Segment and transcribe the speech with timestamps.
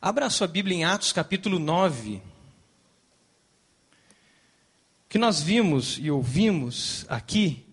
[0.00, 2.14] Abra sua Bíblia em Atos capítulo 9.
[2.14, 2.22] O
[5.08, 7.66] que nós vimos e ouvimos aqui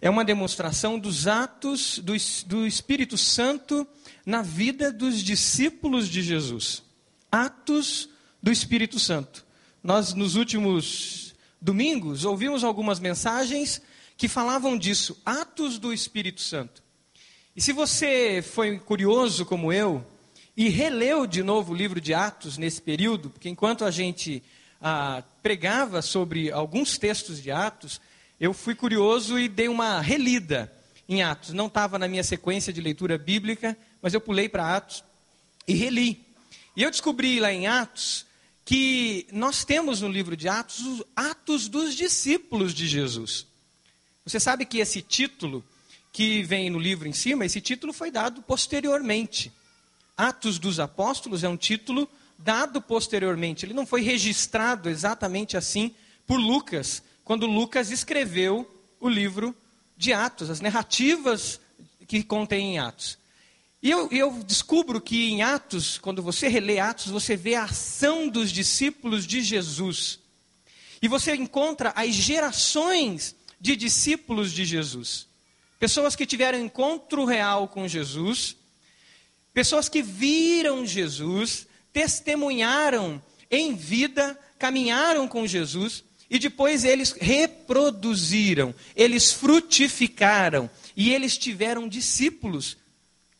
[0.00, 2.12] é uma demonstração dos atos do,
[2.46, 3.86] do Espírito Santo
[4.26, 6.82] na vida dos discípulos de Jesus.
[7.30, 8.08] Atos
[8.42, 9.46] do Espírito Santo.
[9.80, 13.80] Nós, nos últimos domingos, ouvimos algumas mensagens
[14.16, 16.82] que falavam disso, atos do Espírito Santo.
[17.54, 20.04] E se você foi curioso como eu,
[20.56, 24.42] e releu de novo o livro de Atos nesse período, porque enquanto a gente
[24.80, 28.00] ah, pregava sobre alguns textos de Atos,
[28.38, 30.72] eu fui curioso e dei uma relida
[31.08, 31.52] em Atos.
[31.52, 35.02] Não estava na minha sequência de leitura bíblica, mas eu pulei para Atos
[35.66, 36.24] e reli.
[36.76, 38.26] E eu descobri lá em Atos
[38.64, 43.46] que nós temos no livro de Atos os Atos dos discípulos de Jesus.
[44.24, 45.64] Você sabe que esse título
[46.12, 49.52] que vem no livro em cima, esse título foi dado posteriormente.
[50.16, 53.64] Atos dos Apóstolos é um título dado posteriormente.
[53.64, 55.94] Ele não foi registrado exatamente assim
[56.26, 59.54] por Lucas, quando Lucas escreveu o livro
[59.96, 61.60] de Atos, as narrativas
[62.06, 63.18] que contém em Atos.
[63.82, 68.28] E eu, eu, descubro que em Atos, quando você relê Atos, você vê a ação
[68.28, 70.18] dos discípulos de Jesus.
[71.02, 75.26] E você encontra as gerações de discípulos de Jesus.
[75.78, 78.56] Pessoas que tiveram encontro real com Jesus
[79.54, 89.32] Pessoas que viram Jesus, testemunharam em vida, caminharam com Jesus e depois eles reproduziram, eles
[89.32, 92.76] frutificaram e eles tiveram discípulos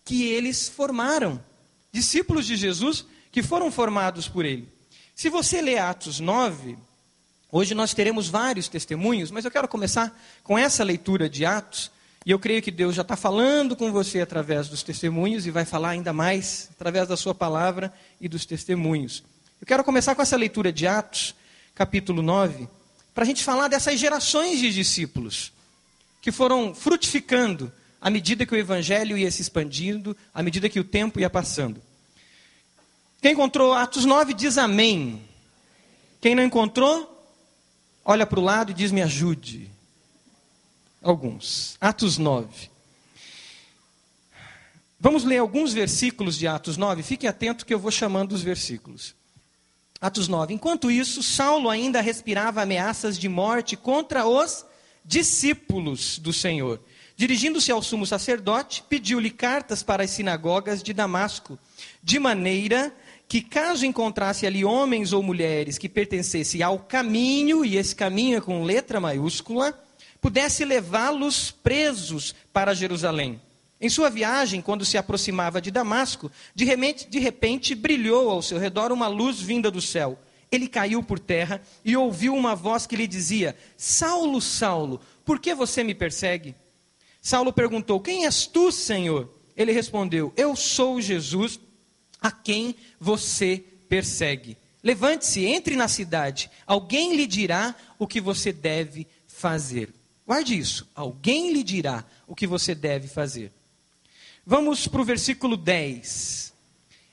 [0.05, 1.43] que eles formaram.
[1.91, 4.69] Discípulos de Jesus que foram formados por ele.
[5.15, 6.77] Se você ler Atos 9,
[7.51, 11.91] hoje nós teremos vários testemunhos, mas eu quero começar com essa leitura de Atos,
[12.27, 15.67] e eu creio que Deus já está falando com você através dos testemunhos e vai
[15.67, 19.23] falar ainda mais através da sua palavra e dos testemunhos.
[19.61, 21.35] Eu quero começar com essa leitura de Atos,
[21.75, 22.67] capítulo 9,
[23.15, 25.53] para a gente falar dessas gerações de discípulos
[26.23, 30.85] que foram frutificando à medida que o evangelho ia se expandindo, à medida que o
[30.85, 31.81] tempo ia passando.
[33.21, 35.23] Quem encontrou Atos 9 diz amém.
[36.23, 37.31] Quem não encontrou,
[38.03, 39.74] olha para o lado e diz me ajude
[41.05, 41.77] alguns.
[41.81, 42.71] Atos 9.
[44.99, 47.03] Vamos ler alguns versículos de Atos 9.
[47.03, 49.15] Fique atento que eu vou chamando os versículos.
[50.01, 50.55] Atos 9.
[50.55, 54.65] Enquanto isso, Saulo ainda respirava ameaças de morte contra os
[55.05, 56.81] discípulos do Senhor.
[57.17, 61.59] Dirigindo-se ao sumo sacerdote, pediu-lhe cartas para as sinagogas de Damasco,
[62.03, 62.93] de maneira
[63.29, 68.41] que, caso encontrasse ali homens ou mulheres que pertencessem ao caminho, e esse caminho é
[68.41, 69.79] com letra maiúscula,
[70.25, 73.39] pudesse levá-los presos para Jerusalém.
[73.79, 78.57] Em sua viagem, quando se aproximava de Damasco, de repente, de repente brilhou ao seu
[78.57, 80.19] redor uma luz vinda do céu.
[80.51, 85.55] Ele caiu por terra e ouviu uma voz que lhe dizia: Saulo, Saulo, por que
[85.55, 86.55] você me persegue?
[87.21, 89.29] Saulo perguntou: Quem és tu, Senhor?
[89.55, 91.61] Ele respondeu: Eu sou Jesus,
[92.19, 94.57] a quem você persegue.
[94.83, 99.93] Levante-se, entre na cidade, alguém lhe dirá o que você deve fazer.
[100.27, 100.89] Guarde isso.
[100.95, 103.53] Alguém lhe dirá o que você deve fazer.
[104.47, 106.53] Vamos para o versículo 10.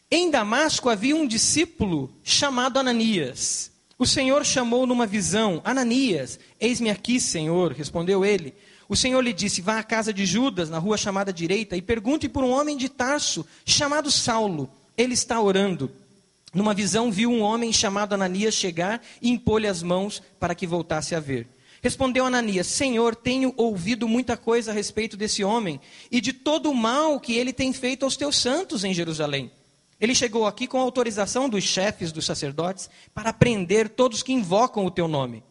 [0.09, 3.71] Em Damasco havia um discípulo chamado Ananias.
[3.97, 8.53] O Senhor chamou numa visão: Ananias, eis-me aqui, Senhor, respondeu ele.
[8.89, 12.27] O Senhor lhe disse: Vá à casa de Judas, na rua chamada direita, e pergunte
[12.27, 14.69] por um homem de Tarso, chamado Saulo.
[14.97, 15.89] Ele está orando.
[16.53, 21.15] Numa visão, viu um homem chamado Ananias chegar e impor-lhe as mãos para que voltasse
[21.15, 21.47] a ver.
[21.81, 25.81] Respondeu Ananias: Senhor, tenho ouvido muita coisa a respeito desse homem
[26.11, 29.51] e de todo o mal que ele tem feito aos teus santos em Jerusalém.
[29.99, 34.91] Ele chegou aqui com autorização dos chefes dos sacerdotes para prender todos que invocam o
[34.91, 35.43] teu nome.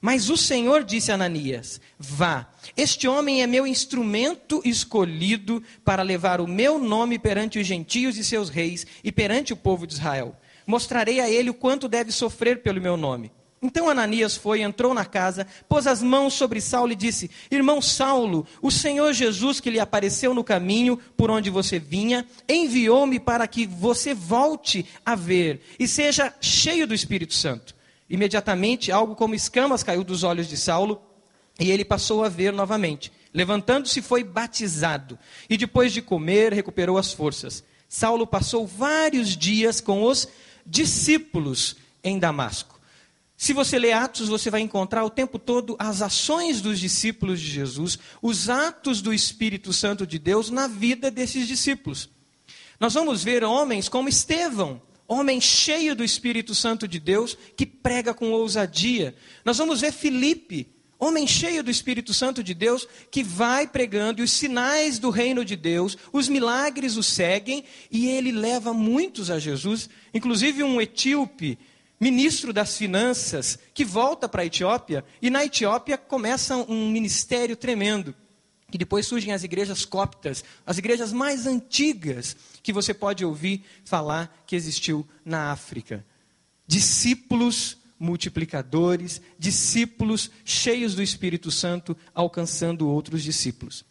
[0.00, 6.40] Mas o Senhor disse a Ananias: Vá, este homem é meu instrumento escolhido para levar
[6.40, 10.36] o meu nome perante os gentios e seus reis e perante o povo de Israel.
[10.64, 13.32] Mostrarei a ele o quanto deve sofrer pelo meu nome.
[13.62, 18.44] Então Ananias foi, entrou na casa, pôs as mãos sobre Saulo e disse: Irmão Saulo,
[18.60, 23.64] o Senhor Jesus que lhe apareceu no caminho por onde você vinha, enviou-me para que
[23.64, 27.72] você volte a ver e seja cheio do Espírito Santo.
[28.10, 31.00] Imediatamente, algo como escamas caiu dos olhos de Saulo
[31.60, 33.12] e ele passou a ver novamente.
[33.32, 35.16] Levantando-se, foi batizado
[35.48, 37.62] e depois de comer, recuperou as forças.
[37.88, 40.26] Saulo passou vários dias com os
[40.66, 42.81] discípulos em Damasco.
[43.42, 47.50] Se você ler Atos, você vai encontrar o tempo todo as ações dos discípulos de
[47.50, 52.08] Jesus, os atos do Espírito Santo de Deus na vida desses discípulos.
[52.78, 58.14] Nós vamos ver homens como Estevão, homem cheio do Espírito Santo de Deus, que prega
[58.14, 59.12] com ousadia.
[59.44, 64.24] Nós vamos ver Filipe, homem cheio do Espírito Santo de Deus, que vai pregando e
[64.24, 69.40] os sinais do reino de Deus, os milagres o seguem e ele leva muitos a
[69.40, 71.58] Jesus, inclusive um etíope,
[72.02, 78.12] ministro das finanças, que volta para a Etiópia e na Etiópia começa um ministério tremendo.
[78.68, 84.42] Que depois surgem as igrejas coptas, as igrejas mais antigas que você pode ouvir falar
[84.48, 86.04] que existiu na África.
[86.66, 93.84] Discípulos multiplicadores, discípulos cheios do Espírito Santo, alcançando outros discípulos.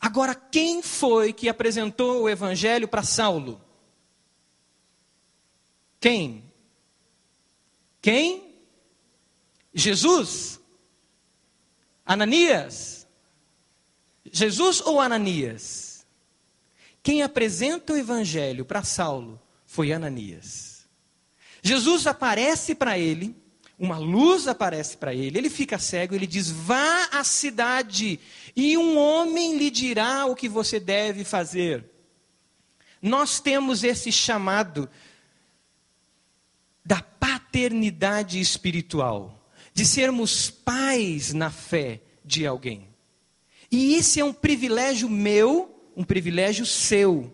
[0.00, 3.60] Agora, quem foi que apresentou o evangelho para Saulo?
[6.00, 6.42] Quem?
[8.04, 8.54] Quem?
[9.72, 10.60] Jesus?
[12.04, 13.06] Ananias?
[14.30, 16.06] Jesus ou Ananias?
[17.02, 20.86] Quem apresenta o evangelho para Saulo foi Ananias.
[21.62, 23.34] Jesus aparece para ele
[23.78, 28.20] uma luz aparece para ele, ele fica cego, ele diz: Vá à cidade
[28.54, 31.82] e um homem lhe dirá o que você deve fazer.
[33.00, 34.90] Nós temos esse chamado
[36.84, 42.88] da paternidade espiritual, de sermos pais na fé de alguém.
[43.70, 47.32] E esse é um privilégio meu, um privilégio seu.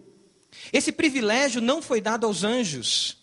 [0.73, 3.19] Esse privilégio não foi dado aos anjos.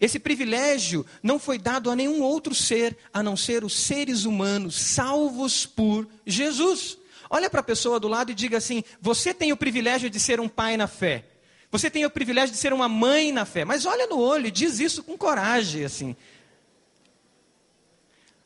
[0.00, 4.74] Esse privilégio não foi dado a nenhum outro ser, a não ser os seres humanos
[4.76, 6.96] salvos por Jesus.
[7.28, 10.40] Olha para a pessoa do lado e diga assim: Você tem o privilégio de ser
[10.40, 11.24] um pai na fé.
[11.72, 13.64] Você tem o privilégio de ser uma mãe na fé.
[13.64, 16.14] Mas olha no olho e diz isso com coragem, assim.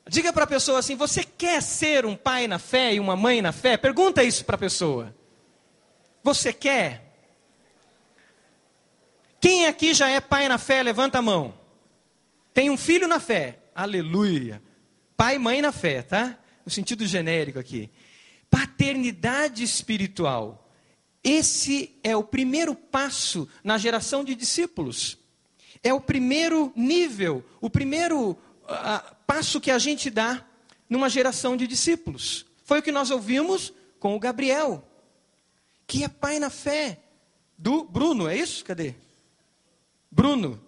[0.09, 3.43] Diga para a pessoa assim: Você quer ser um pai na fé e uma mãe
[3.43, 3.77] na fé?
[3.77, 5.13] Pergunta isso para a pessoa.
[6.23, 7.03] Você quer?
[9.41, 10.81] Quem aqui já é pai na fé?
[10.83, 11.53] Levanta a mão.
[12.55, 13.59] Tem um filho na fé.
[13.75, 14.63] Aleluia.
[15.17, 16.39] Pai e mãe na fé, tá?
[16.65, 17.91] No sentido genérico aqui.
[18.49, 20.66] Paternidade espiritual.
[21.29, 25.19] Esse é o primeiro passo na geração de discípulos.
[25.83, 30.47] É o primeiro nível, o primeiro uh, passo que a gente dá
[30.89, 32.47] numa geração de discípulos.
[32.63, 34.87] Foi o que nós ouvimos com o Gabriel,
[35.85, 37.01] que é pai na fé
[37.59, 38.65] do Bruno, é isso?
[38.65, 38.95] Cadê?
[40.09, 40.63] Bruno.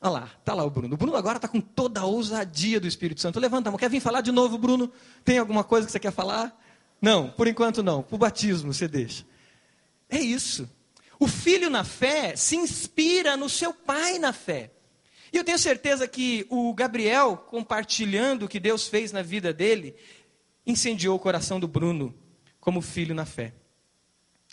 [0.00, 0.94] Olha lá, está lá o Bruno.
[0.94, 3.40] O Bruno agora está com toda a ousadia do Espírito Santo.
[3.40, 3.78] Levanta a mão.
[3.80, 4.92] Quer vir falar de novo, Bruno?
[5.24, 6.56] Tem alguma coisa que você quer falar?
[7.02, 8.00] Não, por enquanto não.
[8.00, 9.28] Para o batismo você deixa.
[10.10, 10.68] É isso.
[11.18, 14.70] O filho na fé se inspira no seu pai na fé.
[15.32, 19.94] E eu tenho certeza que o Gabriel, compartilhando o que Deus fez na vida dele,
[20.66, 22.14] incendiou o coração do Bruno
[22.58, 23.54] como filho na fé.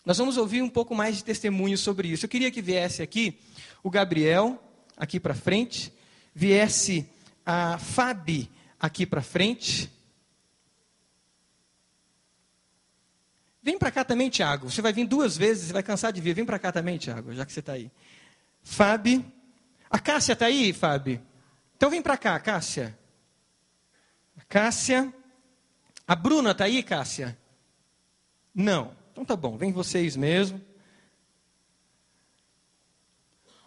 [0.05, 2.25] Nós vamos ouvir um pouco mais de testemunho sobre isso.
[2.25, 3.39] Eu queria que viesse aqui
[3.83, 4.63] o Gabriel
[4.95, 5.91] aqui para frente,
[6.33, 7.09] viesse
[7.45, 8.49] a Fabi
[8.79, 9.91] aqui para frente.
[13.67, 14.71] Vem para cá também, Tiago.
[14.71, 16.33] Você vai vir duas vezes, você vai cansar de vir.
[16.33, 17.91] Vem para cá também, Tiago, já que você está aí.
[18.63, 19.25] Fabi.
[19.89, 21.21] A Cássia está aí, Fabi?
[21.75, 22.97] Então vem para cá, Cássia.
[24.39, 25.13] A Cássia.
[26.07, 27.37] A Bruna está aí, Cássia?
[28.55, 28.93] Não.
[29.11, 30.61] Então tá bom, vem vocês mesmo.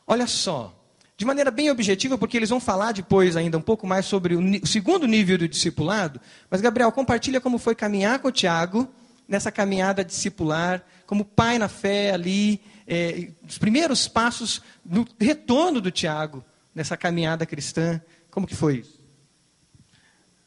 [0.06, 0.74] Olha só,
[1.14, 4.66] de maneira bem objetiva, porque eles vão falar depois ainda um pouco mais sobre o,
[4.66, 6.18] segundo nível do discipulado.
[6.48, 8.90] Mas, Gabriel, compartilha como foi caminhar com o Tiago
[9.30, 15.90] nessa caminhada discipular, como pai na fé ali, é, os primeiros passos no retorno do
[15.90, 16.44] Tiago
[16.74, 18.02] nessa caminhada cristã.
[18.28, 19.00] Como que foi isso?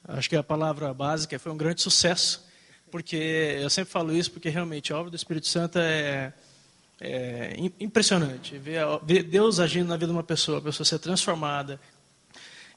[0.06, 2.46] Acho que a palavra básica foi um grande sucesso,
[2.92, 3.16] porque
[3.62, 6.34] eu sempre falo isso, porque realmente a obra do Espírito Santo é
[7.06, 8.86] é impressionante ver,
[9.24, 11.78] Deus agindo na vida de uma pessoa, a pessoa ser transformada,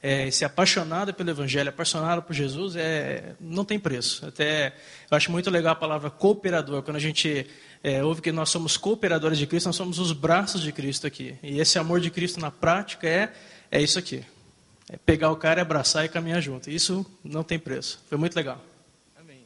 [0.03, 4.27] é, ser apaixonada pelo Evangelho, apaixonada por Jesus, é, não tem preço.
[4.27, 4.75] Até
[5.11, 7.47] eu acho muito legal a palavra cooperador, quando a gente
[7.83, 11.37] é, ouve que nós somos cooperadores de Cristo, nós somos os braços de Cristo aqui.
[11.43, 13.33] E esse amor de Cristo na prática é,
[13.71, 14.25] é isso aqui.
[14.89, 16.71] É pegar o cara, abraçar e caminhar junto.
[16.71, 18.01] Isso não tem preço.
[18.09, 18.63] Foi muito legal.
[19.19, 19.45] Amém.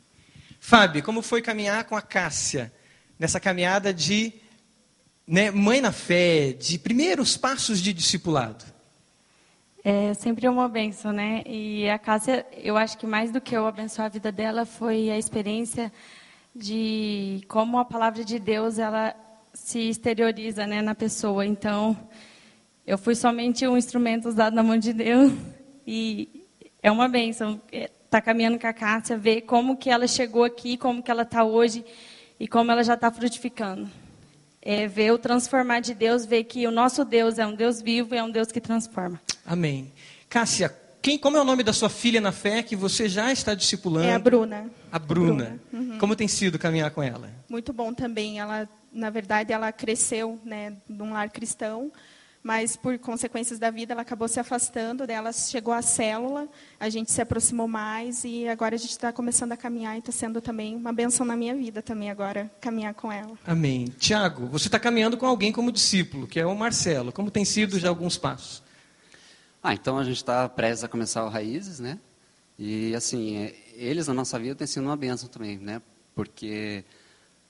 [0.59, 2.73] Fábio, como foi caminhar com a Cássia
[3.19, 4.33] nessa caminhada de
[5.27, 8.65] né, mãe na fé, de primeiros passos de discipulado?
[9.83, 11.43] É sempre uma benção, né?
[11.47, 15.11] E a Cássia, eu acho que mais do que eu abençoar a vida dela foi
[15.11, 15.91] a experiência
[16.55, 19.15] de como a palavra de Deus ela
[19.55, 21.47] se exterioriza, né, na pessoa.
[21.47, 21.97] Então,
[22.87, 25.33] eu fui somente um instrumento usado na mão de Deus
[25.87, 26.47] e
[26.83, 30.45] é uma benção estar é, tá caminhando com a Cássia, ver como que ela chegou
[30.45, 31.83] aqui, como que ela está hoje
[32.39, 33.89] e como ela já está frutificando.
[34.61, 38.15] é, ver o transformar de Deus, ver que o nosso Deus é um Deus vivo
[38.15, 39.19] e é um Deus que transforma.
[39.45, 39.93] Amém.
[40.29, 43.55] Cássia, quem, como é o nome da sua filha na fé que você já está
[43.55, 44.07] discipulando?
[44.07, 44.71] É a Bruna.
[44.93, 45.61] A Bruna.
[45.71, 45.93] Bruna.
[45.93, 45.99] Uhum.
[45.99, 47.31] Como tem sido caminhar com ela?
[47.49, 48.39] Muito bom também.
[48.39, 51.91] Ela, na verdade, ela cresceu, né, num lar cristão
[52.43, 57.13] mas por consequências da vida ela acabou se afastando dela, chegou à célula, a gente
[57.13, 60.75] se aproximou mais e agora a gente está começando a caminhar e está sendo também
[60.75, 63.39] uma benção na minha vida também agora caminhar com ela.
[63.47, 63.87] Amém.
[63.99, 67.13] Tiago, você está caminhando com alguém como discípulo, que é o Marcelo.
[67.13, 68.63] Como tem sido já alguns passos?
[69.63, 71.99] Ah, então a gente está prestes a começar o Raízes, né?
[72.59, 75.83] E assim, é, eles na nossa vida têm sido uma benção também, né?
[76.15, 76.85] Porque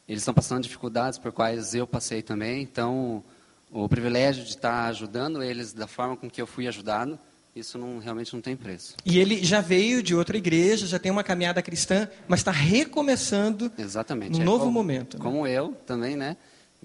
[0.09, 3.23] eles estão passando dificuldades por quais eu passei também, então
[3.71, 7.19] o privilégio de estar ajudando eles da forma com que eu fui ajudado,
[7.55, 8.97] isso não, realmente não tem preço.
[9.05, 13.71] E ele já veio de outra igreja, já tem uma caminhada cristã, mas está recomeçando
[13.79, 14.39] Exatamente.
[14.39, 15.17] um é novo como, momento.
[15.17, 15.23] Né?
[15.23, 16.37] Como eu também, né?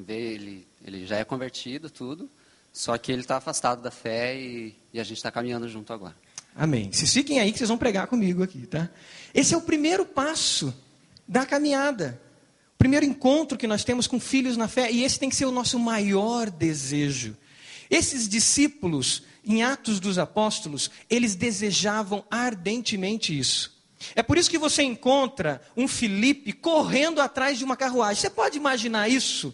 [0.08, 2.30] Ele, ele já é convertido, tudo,
[2.76, 6.16] só que ele está afastado da fé e, e a gente está caminhando junto agora.
[6.54, 6.92] Amém.
[6.92, 8.90] Vocês fiquem aí que vocês vão pregar comigo aqui, tá?
[9.34, 10.74] Esse é o primeiro passo
[11.28, 12.22] da caminhada
[12.86, 15.52] primeiro encontro que nós temos com filhos na fé, e esse tem que ser o
[15.52, 17.36] nosso maior desejo.
[17.90, 23.76] Esses discípulos, em Atos dos Apóstolos, eles desejavam ardentemente isso.
[24.16, 28.22] É por isso que você encontra um Felipe correndo atrás de uma carruagem.
[28.22, 29.52] Você pode imaginar isso?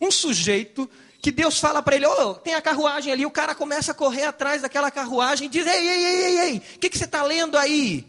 [0.00, 0.88] Um sujeito
[1.22, 4.24] que Deus fala para ele: oh, tem a carruagem ali, o cara começa a correr
[4.24, 7.22] atrás daquela carruagem e diz: Ei, ei, ei, ei, ei, o que, que você está
[7.22, 8.04] lendo aí?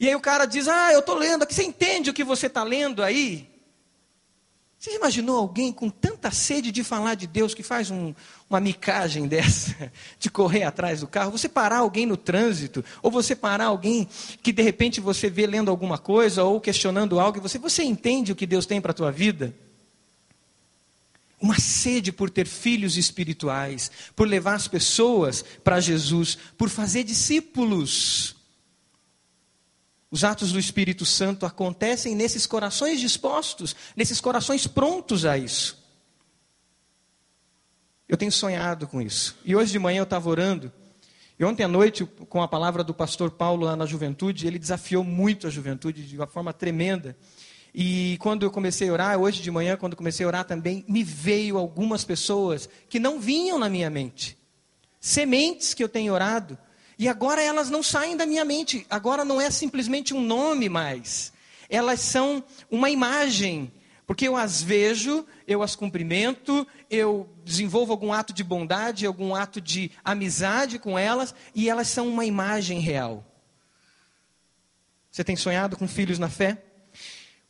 [0.00, 1.54] E aí o cara diz: Ah, eu estou lendo aqui.
[1.54, 3.48] Você entende o que você está lendo aí?
[4.76, 8.12] Você imaginou alguém com tanta sede de falar de Deus que faz um,
[8.50, 11.30] uma micagem dessa, de correr atrás do carro?
[11.30, 14.08] Você parar alguém no trânsito, ou você parar alguém
[14.42, 18.32] que de repente você vê lendo alguma coisa ou questionando algo e você, você entende
[18.32, 19.54] o que Deus tem para a tua vida?
[21.44, 28.34] Uma sede por ter filhos espirituais, por levar as pessoas para Jesus, por fazer discípulos.
[30.10, 35.84] Os atos do Espírito Santo acontecem nesses corações dispostos, nesses corações prontos a isso.
[38.08, 39.36] Eu tenho sonhado com isso.
[39.44, 40.72] E hoje de manhã eu estava orando,
[41.38, 45.04] e ontem à noite, com a palavra do pastor Paulo lá na juventude, ele desafiou
[45.04, 47.14] muito a juventude de uma forma tremenda.
[47.74, 51.02] E quando eu comecei a orar, hoje de manhã, quando comecei a orar também, me
[51.02, 54.38] veio algumas pessoas que não vinham na minha mente.
[55.00, 56.56] Sementes que eu tenho orado,
[56.98, 58.86] e agora elas não saem da minha mente.
[58.88, 61.32] Agora não é simplesmente um nome mais.
[61.68, 63.72] Elas são uma imagem.
[64.06, 69.60] Porque eu as vejo, eu as cumprimento, eu desenvolvo algum ato de bondade, algum ato
[69.60, 73.24] de amizade com elas, e elas são uma imagem real.
[75.10, 76.63] Você tem sonhado com filhos na fé?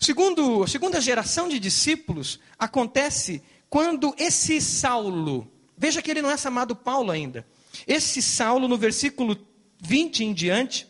[0.05, 6.37] Segundo, a segunda geração de discípulos acontece quando esse Saulo, veja que ele não é
[6.37, 7.47] chamado Paulo ainda,
[7.87, 9.35] esse Saulo, no versículo
[9.81, 10.87] 20 em diante,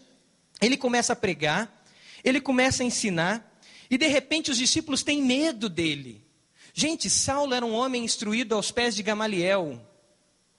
[0.61, 1.87] ele começa a pregar,
[2.25, 3.57] ele começa a ensinar,
[3.89, 6.21] e de repente os discípulos têm medo dele.
[6.73, 9.81] Gente, Saulo era um homem instruído aos pés de Gamaliel.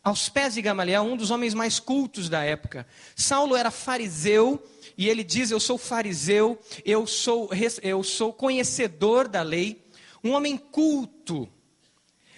[0.05, 2.85] Aos pés de Gamaliel, um dos homens mais cultos da época.
[3.15, 4.63] Saulo era fariseu,
[4.95, 7.49] e ele diz: Eu sou fariseu, eu sou,
[7.81, 9.83] eu sou conhecedor da lei,
[10.23, 11.49] um homem culto.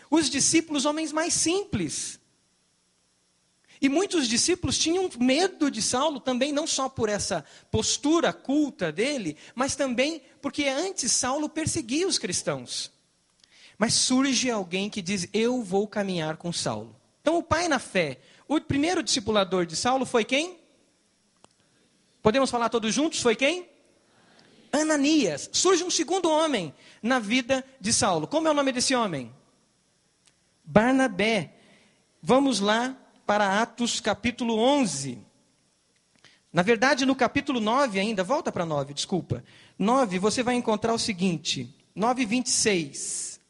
[0.09, 2.17] Os discípulos, homens mais simples,
[3.81, 9.35] e muitos discípulos tinham medo de Saulo também, não só por essa postura culta dele,
[9.53, 12.89] mas também porque antes Saulo perseguia os cristãos.
[13.77, 16.96] Mas surge alguém que diz: Eu vou caminhar com Saulo.
[17.27, 20.57] Então, o pai na fé, o primeiro discipulador de Saulo foi quem?
[22.23, 23.21] Podemos falar todos juntos?
[23.21, 23.67] Foi quem?
[24.71, 25.49] Ananias.
[25.51, 28.27] Surge um segundo homem na vida de Saulo.
[28.27, 29.35] Como é o nome desse homem?
[30.63, 31.53] Barnabé.
[32.23, 35.21] Vamos lá para Atos capítulo 11.
[36.53, 39.43] Na verdade, no capítulo 9 ainda, volta para 9, desculpa.
[39.77, 43.41] 9, você vai encontrar o seguinte, 9, 26.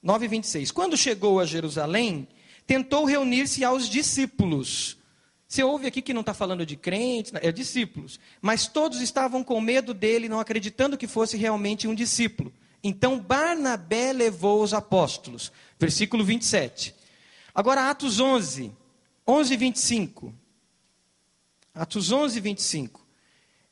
[0.00, 0.70] 9, 26.
[0.70, 2.28] Quando chegou a Jerusalém,
[2.68, 4.98] tentou reunir-se aos discípulos.
[5.48, 8.20] Você ouve aqui que não está falando de crentes, é discípulos.
[8.42, 12.52] Mas todos estavam com medo dele, não acreditando que fosse realmente um discípulo.
[12.84, 15.50] Então Barnabé levou os apóstolos.
[15.80, 16.94] Versículo 27.
[17.54, 18.70] Agora, Atos 11.
[19.26, 20.34] 11, 25.
[21.74, 23.06] Atos 11, 25.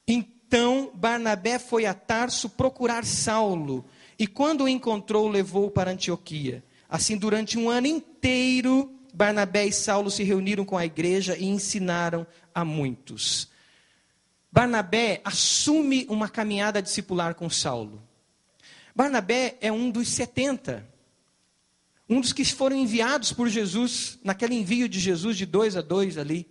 [0.08, 3.84] Então Barnabé foi a Tarso procurar Saulo,
[4.18, 6.64] e quando o encontrou, levou para Antioquia.
[6.88, 12.26] Assim, durante um ano inteiro, Barnabé e Saulo se reuniram com a igreja e ensinaram
[12.54, 13.48] a muitos.
[14.52, 18.02] Barnabé assume uma caminhada discipular com Saulo.
[18.94, 20.86] Barnabé é um dos 70.
[22.08, 26.16] Um dos que foram enviados por Jesus, naquele envio de Jesus de dois a dois
[26.16, 26.46] ali.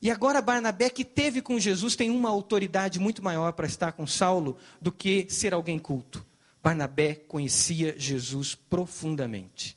[0.00, 4.06] E agora Barnabé, que teve com Jesus, tem uma autoridade muito maior para estar com
[4.06, 6.26] Saulo do que ser alguém culto.
[6.62, 9.76] Barnabé conhecia Jesus profundamente.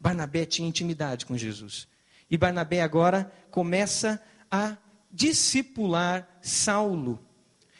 [0.00, 1.86] Barnabé tinha intimidade com Jesus.
[2.30, 4.76] E Barnabé agora começa a
[5.12, 7.24] discipular Saulo.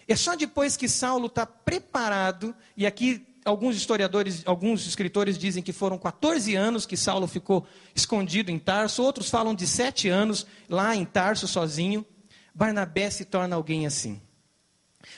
[0.06, 5.72] É só depois que Saulo está preparado, e aqui alguns historiadores, alguns escritores dizem que
[5.72, 10.94] foram 14 anos que Saulo ficou escondido em Tarso, outros falam de sete anos lá
[10.94, 12.06] em Tarso sozinho.
[12.54, 14.20] Barnabé se torna alguém assim.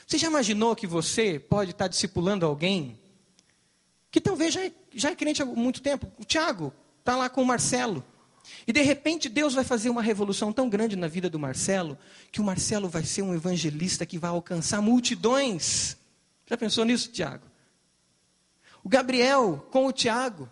[0.07, 2.99] Você já imaginou que você pode estar discipulando alguém
[4.11, 6.11] que talvez já é, já é crente há muito tempo?
[6.19, 8.05] O Tiago está lá com o Marcelo.
[8.67, 11.99] E de repente Deus vai fazer uma revolução tão grande na vida do Marcelo,
[12.33, 15.97] que o Marcelo vai ser um evangelista que vai alcançar multidões.
[16.47, 17.47] Já pensou nisso, Tiago?
[18.83, 20.51] O Gabriel com o Tiago.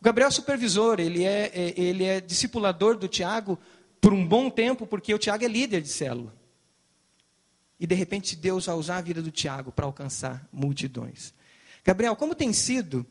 [0.00, 3.58] O Gabriel é supervisor, ele é, é, ele é discipulador do Tiago
[4.00, 6.32] por um bom tempo, porque o Tiago é líder de célula.
[7.78, 11.34] E de repente Deus vai usar a vida do Tiago para alcançar multidões.
[11.84, 13.06] Gabriel, como tem sido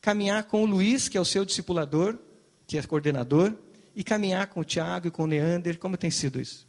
[0.00, 2.18] caminhar com o Luiz, que é o seu discipulador,
[2.66, 3.54] que é coordenador,
[3.94, 5.78] e caminhar com o Tiago e com o Leander.
[5.78, 6.66] Como tem sido isso?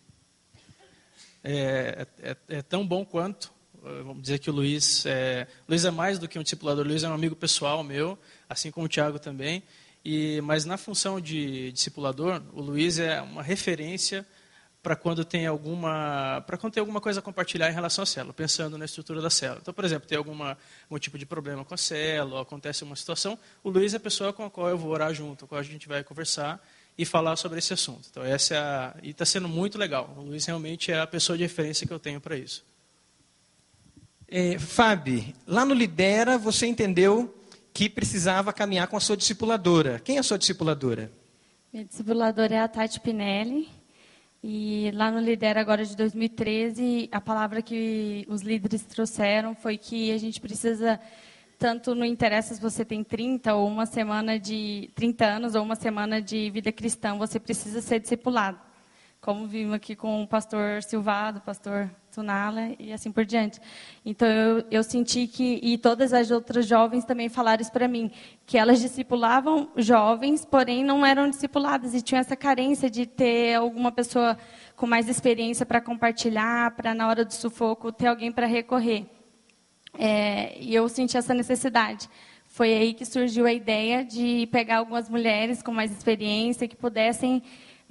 [1.43, 3.51] É, é, é tão bom quanto.
[3.83, 6.85] Eh, vamos dizer que o Luiz é, Luiz é mais do que um discipulador.
[6.85, 8.17] O Luiz é um amigo pessoal meu,
[8.49, 9.63] assim como o Tiago também.
[10.03, 14.25] E, mas na função de discipulador, o Luiz é uma referência
[14.81, 18.33] para quando tem alguma para quando tem alguma coisa a compartilhar em relação à célula,
[18.33, 19.59] pensando na estrutura da célula.
[19.61, 23.37] Então, por exemplo, tem alguma algum tipo de problema com a célula, acontece uma situação,
[23.63, 25.59] o Luiz é a pessoa com a qual eu vou orar junto, com a qual
[25.59, 26.59] a gente vai conversar
[26.97, 28.07] e falar sobre esse assunto.
[28.09, 30.13] Então, essa é a, e está sendo muito legal.
[30.17, 32.63] O Luiz realmente é a pessoa de referência que eu tenho para isso.
[34.27, 37.35] É, Fábio, lá no Lidera você entendeu
[37.73, 39.99] que precisava caminhar com a sua discipuladora.
[39.99, 41.11] Quem é a sua discipuladora?
[41.71, 43.69] Minha discipuladora é a Tati Pinelli.
[44.43, 50.11] E lá no Lidera agora de 2013, a palavra que os líderes trouxeram foi que
[50.11, 50.99] a gente precisa
[51.59, 55.75] tanto não interessa se você tem 30 ou uma semana de 30 anos ou uma
[55.75, 58.59] semana de vida cristã, você precisa ser discipulado.
[59.21, 63.59] Como vimos aqui com o pastor Silvado, pastor Tunala e assim por diante.
[64.05, 68.11] Então eu, eu senti que e todas as outras jovens também falaram isso para mim,
[68.45, 73.91] que elas discipulavam jovens, porém não eram discipuladas e tinham essa carência de ter alguma
[73.91, 74.37] pessoa
[74.75, 79.05] com mais experiência para compartilhar, para na hora do sufoco ter alguém para recorrer.
[79.97, 82.09] É, e eu senti essa necessidade.
[82.45, 87.41] Foi aí que surgiu a ideia de pegar algumas mulheres com mais experiência que pudessem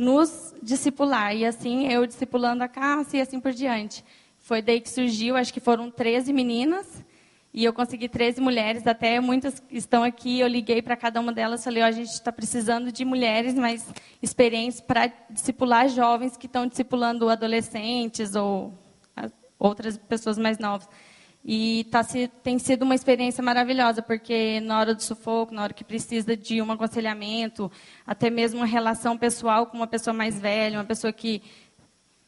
[0.01, 1.37] nos discipular.
[1.37, 4.03] E assim, eu discipulando a Cássia e assim por diante.
[4.39, 7.05] Foi daí que surgiu, acho que foram 13 meninas,
[7.53, 11.63] e eu consegui 13 mulheres, até muitas estão aqui, eu liguei para cada uma delas,
[11.63, 13.87] falei, oh, a gente está precisando de mulheres mais
[14.23, 18.73] experientes para discipular jovens que estão discipulando adolescentes ou
[19.59, 20.89] outras pessoas mais novas.
[21.44, 22.05] E tá,
[22.42, 26.61] tem sido uma experiência maravilhosa, porque na hora do sufoco, na hora que precisa de
[26.61, 27.70] um aconselhamento,
[28.07, 31.42] até mesmo uma relação pessoal com uma pessoa mais velha, uma pessoa que,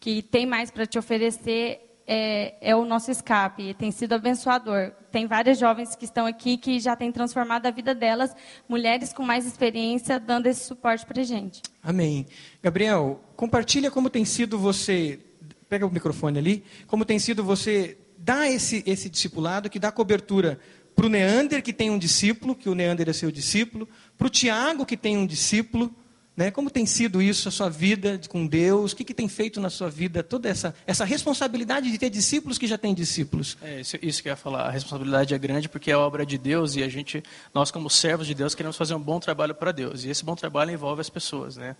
[0.00, 3.74] que tem mais para te oferecer, é, é, o nosso escape.
[3.74, 4.92] Tem sido abençoador.
[5.10, 8.34] Tem várias jovens que estão aqui que já têm transformado a vida delas,
[8.68, 11.62] mulheres com mais experiência, dando esse suporte para a gente.
[11.82, 12.26] Amém.
[12.62, 15.20] Gabriel, compartilha como tem sido você.
[15.68, 16.64] Pega o microfone ali.
[16.86, 20.58] Como tem sido você dá esse, esse discipulado, que dá cobertura
[20.94, 24.30] para o Neander, que tem um discípulo, que o Neander é seu discípulo, para o
[24.30, 25.92] Tiago, que tem um discípulo.
[26.36, 26.50] Né?
[26.50, 28.92] Como tem sido isso, a sua vida com Deus?
[28.92, 30.22] O que, que tem feito na sua vida?
[30.22, 33.58] Toda essa, essa responsabilidade de ter discípulos que já têm discípulos.
[33.60, 34.68] É isso, isso que eu ia falar.
[34.68, 38.26] A responsabilidade é grande porque é obra de Deus e a gente, nós como servos
[38.26, 40.04] de Deus, queremos fazer um bom trabalho para Deus.
[40.04, 41.56] E esse bom trabalho envolve as pessoas.
[41.56, 41.76] Né?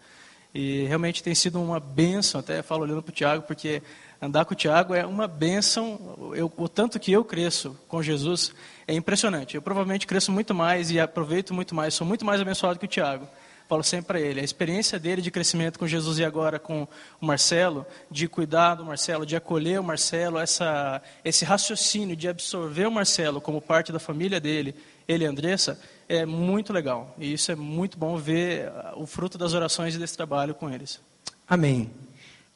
[0.55, 3.83] E realmente tem sido uma bênção, até falo olhando para o Tiago, porque
[4.23, 6.33] andar com o Tiago é uma bênção.
[6.37, 8.55] Eu, o tanto que eu cresço com Jesus
[8.87, 9.57] é impressionante.
[9.57, 12.89] Eu provavelmente cresço muito mais e aproveito muito mais, sou muito mais abençoado que o
[12.89, 13.29] Tiago.
[13.69, 16.87] Falo sempre para ele, a experiência dele de crescimento com Jesus e agora com
[17.21, 22.87] o Marcelo, de cuidar do Marcelo, de acolher o Marcelo, essa, esse raciocínio de absorver
[22.87, 24.75] o Marcelo como parte da família dele,
[25.09, 27.15] ele e Andressa, é muito legal.
[27.19, 30.69] E isso é muito bom ver ah, o fruto das orações e desse trabalho com
[30.69, 31.01] eles.
[31.49, 31.91] Amém.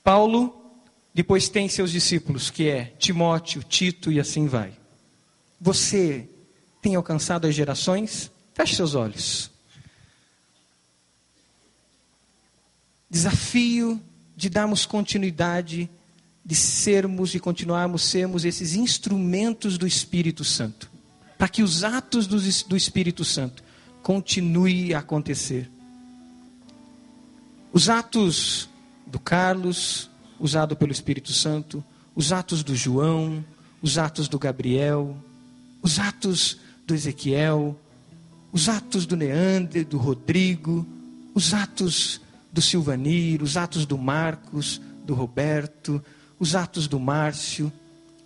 [0.05, 0.66] Paulo
[1.17, 4.73] depois tem seus discípulos, que é Timóteo, Tito e assim vai.
[5.59, 6.29] Você
[6.83, 8.31] tem alcançado as gerações?
[8.53, 9.51] Feche seus olhos.
[13.09, 13.99] Desafio
[14.37, 15.89] de darmos continuidade,
[16.45, 20.91] de sermos e continuarmos sermos esses instrumentos do Espírito Santo
[21.39, 23.63] para que os atos do, do Espírito Santo
[24.03, 25.71] continue a acontecer.
[27.73, 28.69] Os atos
[29.07, 31.83] do Carlos, usado pelo Espírito Santo,
[32.15, 33.45] os atos do João,
[33.83, 35.17] os atos do Gabriel,
[35.83, 37.79] os atos do Ezequiel,
[38.53, 40.87] os atos do Neander, do Rodrigo,
[41.35, 42.21] os atos
[42.51, 46.03] do Silvanir, os atos do Marcos, do Roberto,
[46.39, 47.73] os atos do Márcio,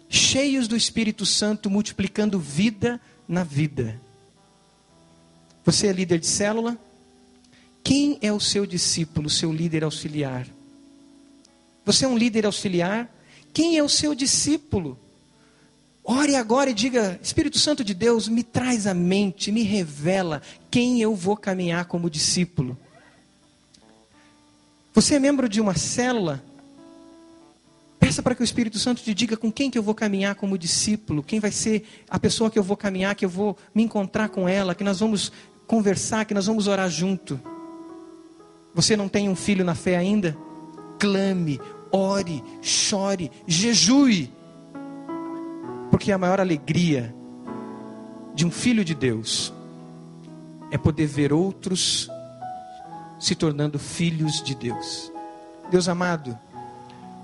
[0.08, 4.00] cheios do Espírito Santo, multiplicando vida na vida.
[5.64, 6.78] Você é líder de célula?
[7.82, 10.46] Quem é o seu discípulo, seu líder auxiliar?
[11.84, 13.08] Você é um líder auxiliar?
[13.52, 14.98] Quem é o seu discípulo?
[16.04, 21.00] Ore agora e diga: Espírito Santo de Deus, me traz à mente, me revela quem
[21.00, 22.76] eu vou caminhar como discípulo.
[24.92, 26.42] Você é membro de uma célula?
[27.98, 30.58] Peça para que o Espírito Santo te diga com quem que eu vou caminhar como
[30.58, 34.30] discípulo, quem vai ser a pessoa que eu vou caminhar, que eu vou me encontrar
[34.30, 35.30] com ela, que nós vamos
[35.66, 37.40] conversar, que nós vamos orar junto.
[38.74, 40.36] Você não tem um filho na fé ainda?
[41.00, 41.60] Clame,
[41.90, 44.30] ore, chore, jejue.
[45.90, 47.12] Porque a maior alegria
[48.34, 49.52] de um filho de Deus
[50.70, 52.08] é poder ver outros
[53.18, 55.10] se tornando filhos de Deus.
[55.70, 56.38] Deus amado,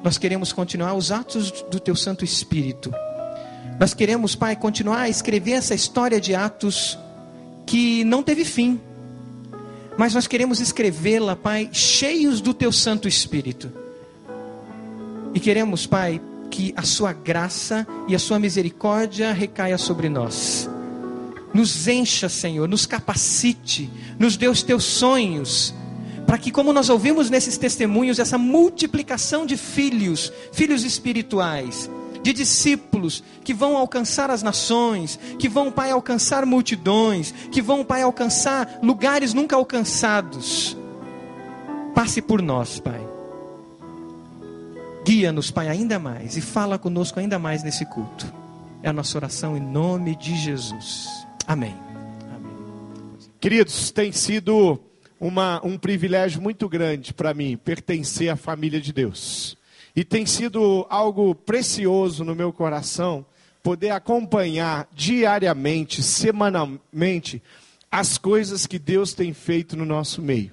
[0.02, 2.92] nós queremos continuar os atos do teu Santo Espírito.
[3.78, 6.98] Nós queremos, Pai, continuar a escrever essa história de atos
[7.66, 8.80] que não teve fim.
[9.98, 13.72] Mas nós queremos escrevê-la, Pai, cheios do teu Santo Espírito.
[15.35, 20.68] E queremos, Pai, que a sua graça e a sua misericórdia recaia sobre nós.
[21.52, 25.74] Nos encha, Senhor, nos capacite, nos dê os teus sonhos
[26.26, 31.88] para que, como nós ouvimos nesses testemunhos, essa multiplicação de filhos, filhos espirituais,
[32.26, 38.02] de discípulos que vão alcançar as nações, que vão, Pai, alcançar multidões, que vão, Pai,
[38.02, 40.76] alcançar lugares nunca alcançados.
[41.94, 43.00] Passe por nós, Pai.
[45.04, 48.26] Guia-nos, Pai, ainda mais e fala conosco ainda mais nesse culto.
[48.82, 51.08] É a nossa oração em nome de Jesus.
[51.46, 51.76] Amém.
[52.34, 52.56] Amém.
[53.38, 54.80] Queridos, tem sido
[55.20, 59.56] uma, um privilégio muito grande para mim pertencer à família de Deus.
[59.96, 63.24] E tem sido algo precioso no meu coração
[63.62, 67.42] poder acompanhar diariamente, semanalmente,
[67.90, 70.52] as coisas que Deus tem feito no nosso meio.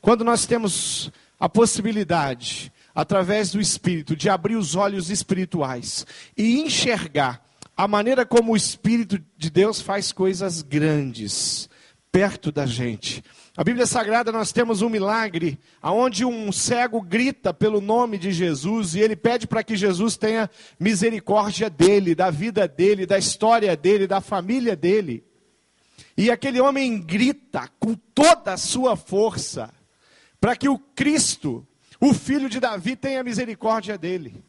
[0.00, 7.44] Quando nós temos a possibilidade, através do Espírito, de abrir os olhos espirituais e enxergar
[7.76, 11.68] a maneira como o Espírito de Deus faz coisas grandes
[12.10, 13.22] perto da gente
[13.56, 18.94] a Bíblia Sagrada nós temos um milagre onde um cego grita pelo nome de Jesus
[18.94, 24.06] e ele pede para que Jesus tenha misericórdia dele, da vida dele, da história dele,
[24.06, 25.24] da família dele.
[26.18, 29.72] E aquele homem grita com toda a sua força
[30.38, 31.66] para que o Cristo,
[31.98, 34.44] o filho de Davi, tenha misericórdia dele.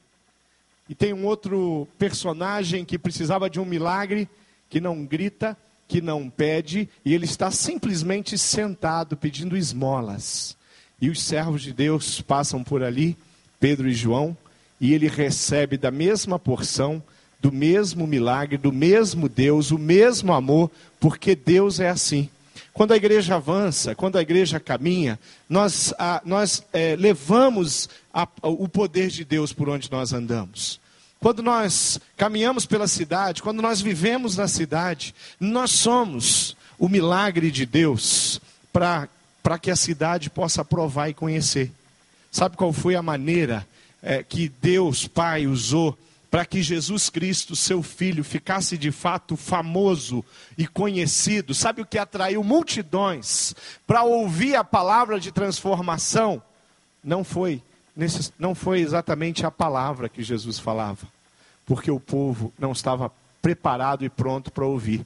[0.90, 4.30] E tem um outro personagem que precisava de um milagre,
[4.70, 10.58] que não grita, que não pede e ele está simplesmente sentado pedindo esmolas.
[11.00, 13.16] E os servos de Deus passam por ali,
[13.60, 14.36] Pedro e João,
[14.80, 17.02] e ele recebe da mesma porção,
[17.40, 22.30] do mesmo milagre, do mesmo Deus, o mesmo amor, porque Deus é assim.
[22.74, 25.20] Quando a igreja avança, quando a igreja caminha,
[25.50, 30.80] nós, a, nós é, levamos a, o poder de Deus por onde nós andamos.
[31.20, 37.66] Quando nós caminhamos pela cidade, quando nós vivemos na cidade, nós somos o milagre de
[37.66, 38.40] Deus
[38.72, 39.10] para
[39.60, 41.72] que a cidade possa provar e conhecer.
[42.32, 43.68] Sabe qual foi a maneira
[44.02, 45.98] é, que Deus Pai usou
[46.30, 50.24] para que Jesus Cristo, seu Filho, ficasse de fato famoso
[50.58, 51.54] e conhecido?
[51.54, 53.56] Sabe o que atraiu multidões
[53.88, 56.42] para ouvir a palavra de transformação?
[57.04, 57.64] Não foi
[58.38, 61.08] não foi exatamente a palavra que Jesus falava,
[61.66, 65.06] porque o povo não estava preparado e pronto para ouvir.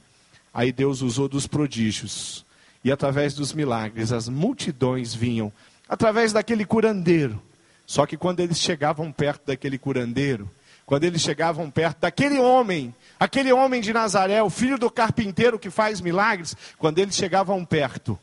[0.52, 2.44] Aí Deus usou dos prodígios,
[2.84, 5.50] e através dos milagres, as multidões vinham,
[5.88, 7.40] através daquele curandeiro.
[7.86, 10.50] Só que quando eles chegavam perto daquele curandeiro,
[10.84, 15.70] quando eles chegavam perto daquele homem, aquele homem de Nazaré, o filho do carpinteiro que
[15.70, 18.18] faz milagres, quando eles chegavam perto,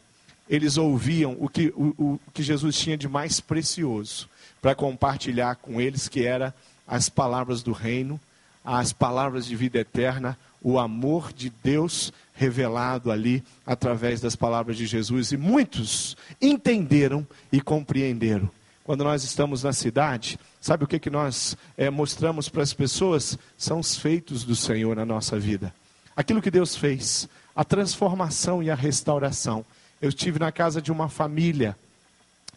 [0.47, 4.29] eles ouviam o que, o, o que Jesus tinha de mais precioso
[4.61, 6.53] para compartilhar com eles, que era
[6.87, 8.19] as palavras do reino,
[8.63, 14.85] as palavras de vida eterna, o amor de Deus revelado ali através das palavras de
[14.85, 15.31] Jesus.
[15.31, 18.49] E muitos entenderam e compreenderam.
[18.83, 23.37] Quando nós estamos na cidade, sabe o que, que nós é, mostramos para as pessoas?
[23.57, 25.73] São os feitos do Senhor na nossa vida.
[26.15, 29.63] Aquilo que Deus fez, a transformação e a restauração.
[30.01, 31.77] Eu estive na casa de uma família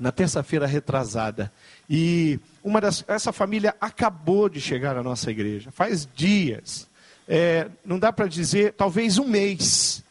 [0.00, 1.52] na terça-feira retrasada
[1.88, 6.88] e uma das, essa família acabou de chegar à nossa igreja, faz dias,
[7.28, 10.02] é, não dá para dizer, talvez um mês,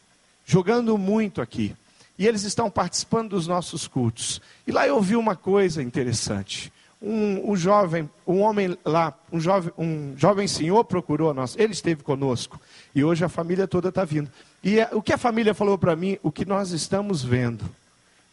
[0.44, 1.74] jogando muito aqui.
[2.18, 4.40] E eles estão participando dos nossos cultos.
[4.66, 6.72] E lá eu ouvi uma coisa interessante.
[7.00, 12.02] Um, um jovem, um homem lá, um jovem, um jovem senhor procurou nós, ele esteve
[12.02, 12.60] conosco.
[12.94, 14.30] E hoje a família toda está vindo.
[14.62, 17.64] E é, o que a família falou para mim, o que nós estamos vendo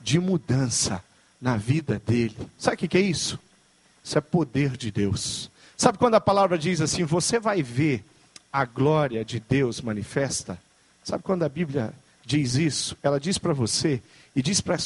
[0.02, 1.04] de mudança
[1.42, 2.36] na vida dele.
[2.58, 3.40] Sabe o que, é isso?
[4.04, 5.50] Isso é poder de Deus.
[5.78, 8.04] Sabe quando a palavra diz assim: você vai ver
[8.52, 10.60] a glória de Deus manifesta?
[11.04, 11.94] Sabe quando a Bíblia
[12.26, 12.98] diz isso?
[13.02, 14.02] Ela diz para você
[14.36, 14.78] e diz para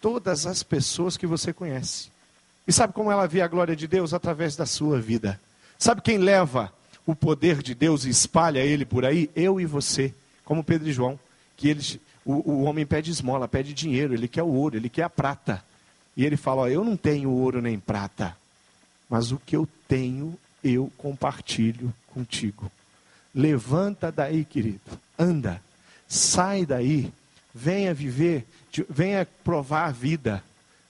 [0.00, 2.10] todas as pessoas que você conhece.
[2.66, 4.14] E sabe como ela vê a glória de Deus?
[4.14, 5.40] Através da sua vida.
[5.78, 6.72] Sabe quem leva
[7.06, 9.28] o poder de Deus e espalha ele por aí?
[9.34, 11.18] Eu e você, como Pedro e João.
[11.56, 15.02] Que eles, o, o homem pede esmola, pede dinheiro, ele quer o ouro, ele quer
[15.02, 15.64] a prata.
[16.16, 18.36] E ele fala: ó, Eu não tenho ouro nem prata,
[19.08, 22.70] mas o que eu tenho eu compartilho contigo.
[23.34, 24.80] Levanta daí, querido,
[25.18, 25.60] anda,
[26.06, 27.12] sai daí,
[27.54, 28.46] venha viver,
[28.88, 30.44] venha provar a vida.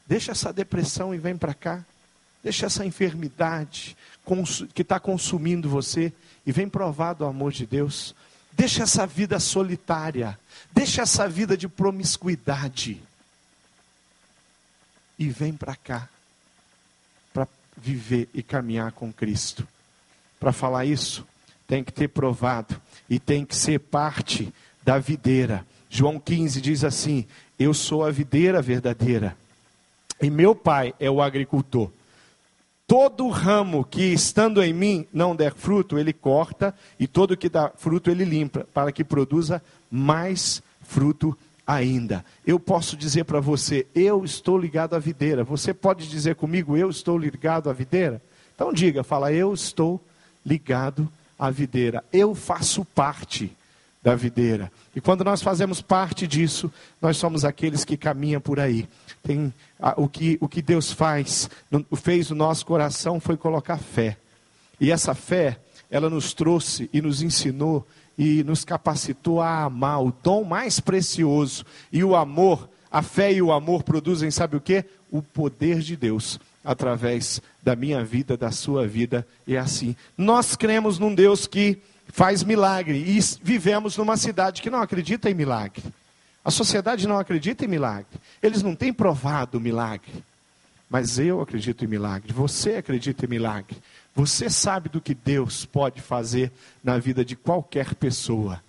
[0.06, 1.84] Deixa essa depressão e vem para cá.
[2.42, 3.96] Deixa essa enfermidade
[4.74, 6.12] que está consumindo você
[6.44, 8.14] e vem provar do amor de Deus.
[8.52, 10.38] Deixa essa vida solitária.
[10.72, 13.00] Deixa essa vida de promiscuidade.
[15.18, 16.08] E vem para cá.
[17.32, 17.46] Para
[17.76, 19.66] viver e caminhar com Cristo.
[20.38, 21.26] Para falar isso,
[21.66, 25.66] tem que ter provado e tem que ser parte da videira.
[25.88, 27.26] João 15 diz assim:
[27.58, 29.36] Eu sou a videira verdadeira
[30.22, 31.90] e meu pai é o agricultor.
[32.86, 37.70] Todo ramo que estando em mim não der fruto, ele corta, e todo que dá
[37.76, 42.24] fruto ele limpa, para que produza mais fruto ainda.
[42.46, 45.44] Eu posso dizer para você, eu estou ligado à videira.
[45.44, 48.20] Você pode dizer comigo, eu estou ligado à videira?
[48.54, 50.00] Então diga, fala, eu estou
[50.44, 52.04] ligado à videira.
[52.12, 53.52] Eu faço parte
[54.02, 54.70] da videira.
[54.96, 58.88] E quando nós fazemos parte disso, nós somos aqueles que caminham por aí.
[59.22, 59.54] Tem
[59.96, 61.48] o que o que Deus faz,
[61.96, 64.16] fez no nosso coração foi colocar fé.
[64.80, 70.12] E essa fé, ela nos trouxe e nos ensinou e nos capacitou a amar o
[70.22, 71.64] dom mais precioso.
[71.92, 74.84] E o amor, a fé e o amor produzem, sabe o que?
[75.10, 79.96] O poder de Deus através da minha vida, da sua vida, é assim.
[80.16, 82.98] Nós cremos num Deus que faz milagre.
[82.98, 85.82] E vivemos numa cidade que não acredita em milagre.
[86.44, 88.06] A sociedade não acredita em milagre.
[88.42, 90.24] Eles não têm provado milagre.
[90.90, 92.32] Mas eu acredito em milagre.
[92.32, 93.76] Você acredita em milagre.
[94.14, 96.52] Você sabe do que Deus pode fazer
[96.84, 98.60] na vida de qualquer pessoa.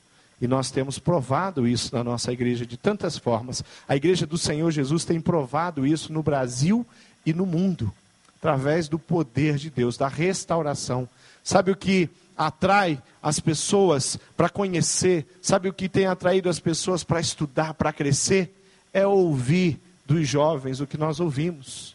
[0.41, 3.63] E nós temos provado isso na nossa igreja de tantas formas.
[3.87, 6.85] A igreja do Senhor Jesus tem provado isso no Brasil
[7.25, 7.93] e no mundo,
[8.37, 11.07] através do poder de Deus, da restauração.
[11.43, 17.03] Sabe o que atrai as pessoas para conhecer, sabe o que tem atraído as pessoas
[17.03, 18.53] para estudar, para crescer?
[18.91, 21.92] É ouvir dos jovens o que nós ouvimos.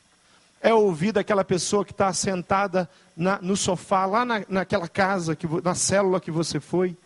[0.61, 5.47] É ouvir daquela pessoa que está sentada na, no sofá, lá na, naquela casa, que,
[5.63, 6.97] na célula que você foi,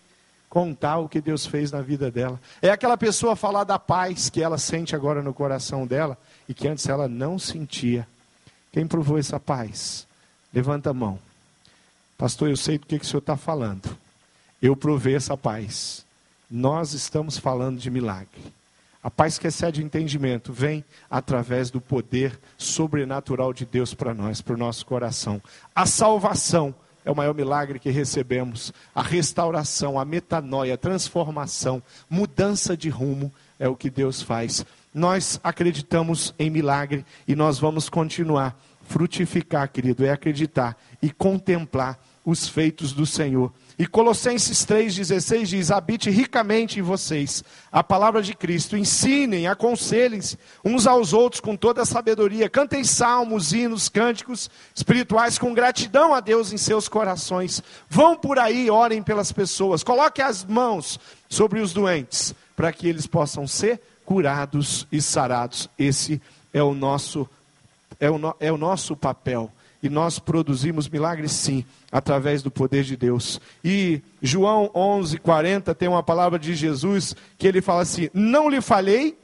[0.49, 2.41] contar o que Deus fez na vida dela.
[2.61, 6.69] É aquela pessoa falar da paz que ela sente agora no coração dela e que
[6.69, 8.07] antes ela não sentia.
[8.71, 10.07] Quem provou essa paz?
[10.53, 11.19] Levanta a mão.
[12.19, 13.97] Pastor, eu sei do que, que o senhor está falando.
[14.61, 16.05] Eu provei essa paz.
[16.51, 18.53] Nós estamos falando de milagre.
[19.03, 24.41] A paz que excede o entendimento vem através do poder sobrenatural de Deus para nós,
[24.41, 25.43] para o nosso coração.
[25.75, 26.73] A salvação
[27.05, 28.73] é o maior milagre que recebemos.
[28.95, 34.65] A restauração, a metanoia, a transformação, mudança de rumo é o que Deus faz.
[34.95, 38.57] Nós acreditamos em milagre e nós vamos continuar.
[38.83, 43.53] Frutificar, querido, é acreditar e contemplar os feitos do Senhor.
[43.79, 47.43] E Colossenses 3,16 diz: habite ricamente em vocês.
[47.71, 53.53] A palavra de Cristo, ensinem, aconselhem-se uns aos outros com toda a sabedoria, cantem salmos,
[53.53, 57.63] hinos, cânticos espirituais com gratidão a Deus em seus corações.
[57.89, 63.07] Vão por aí, orem pelas pessoas, coloquem as mãos sobre os doentes, para que eles
[63.07, 65.69] possam ser curados e sarados.
[65.79, 66.21] Esse
[66.53, 67.29] é o nosso,
[67.99, 69.51] é o, no, é o nosso papel.
[69.83, 73.39] E nós produzimos milagres sim, através do poder de Deus.
[73.63, 78.63] E João 11, 40 tem uma palavra de Jesus que ele fala assim: Não lhe
[78.63, 79.17] falei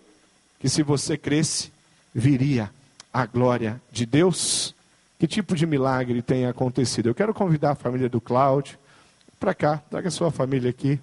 [0.61, 1.73] que se você cresce,
[2.15, 2.71] viria
[3.13, 4.75] a glória de Deus?
[5.19, 7.09] Que tipo de milagre tem acontecido?
[7.09, 8.79] Eu quero convidar a família do Cláudio
[9.41, 11.01] para cá, traga a sua família aqui.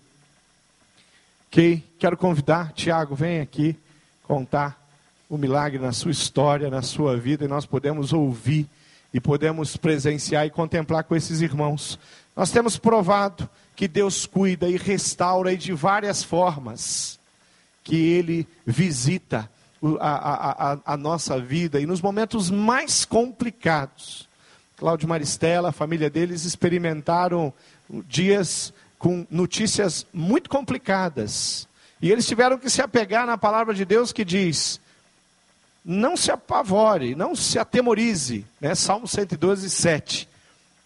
[1.47, 1.83] Ok?
[1.97, 3.75] Quero convidar, Tiago, vem aqui
[4.23, 4.81] contar
[5.29, 8.67] o milagre na sua história, na sua vida, e nós podemos ouvir
[9.15, 11.97] e podemos presenciar e contemplar com esses irmãos.
[12.35, 17.17] Nós temos provado que Deus cuida e restaura e de várias formas,
[17.81, 19.49] que Ele visita
[20.01, 24.27] a, a, a, a nossa vida e nos momentos mais complicados.
[24.75, 27.53] Cláudio Maristela, a família deles experimentaram
[28.09, 31.69] dias com notícias muito complicadas.
[32.01, 34.81] E eles tiveram que se apegar na palavra de Deus que diz:
[35.85, 38.43] não se apavore, não se atemorize.
[38.59, 38.73] Né?
[38.73, 40.27] Salmo 112, 7.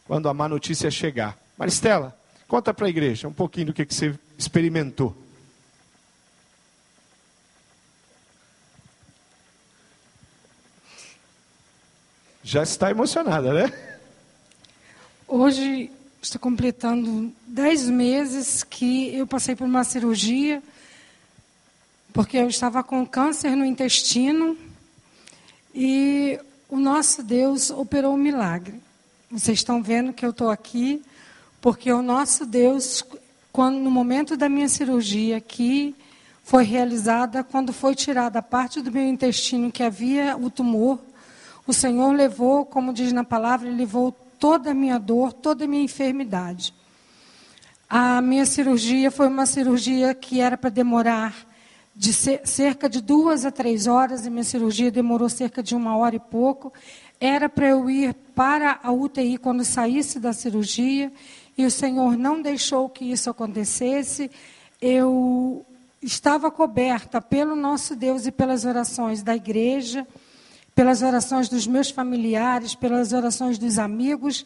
[0.05, 1.37] Quando a má notícia chegar.
[1.57, 5.15] Maristela, conta para a igreja um pouquinho do que, que você experimentou.
[12.43, 13.71] Já está emocionada, né?
[15.27, 20.61] Hoje estou completando dez meses que eu passei por uma cirurgia,
[22.11, 24.57] porque eu estava com câncer no intestino
[25.81, 26.37] e
[26.67, 28.81] o nosso Deus operou um milagre.
[29.31, 31.01] Vocês estão vendo que eu estou aqui
[31.61, 33.01] porque o nosso Deus,
[33.49, 35.95] quando no momento da minha cirurgia que
[36.43, 40.99] foi realizada, quando foi tirada a parte do meu intestino que havia o tumor,
[41.65, 45.83] o Senhor levou, como diz na palavra, levou toda a minha dor, toda a minha
[45.83, 46.73] enfermidade.
[47.89, 51.33] A minha cirurgia foi uma cirurgia que era para demorar
[51.99, 56.15] de cerca de duas a três horas, e minha cirurgia demorou cerca de uma hora
[56.15, 56.71] e pouco.
[57.19, 61.11] Era para eu ir para a UTI quando saísse da cirurgia,
[61.57, 64.31] e o Senhor não deixou que isso acontecesse.
[64.81, 65.65] Eu
[66.01, 70.07] estava coberta pelo nosso Deus e pelas orações da igreja,
[70.73, 74.45] pelas orações dos meus familiares, pelas orações dos amigos,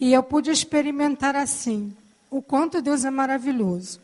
[0.00, 1.94] e eu pude experimentar assim
[2.30, 4.00] o quanto Deus é maravilhoso.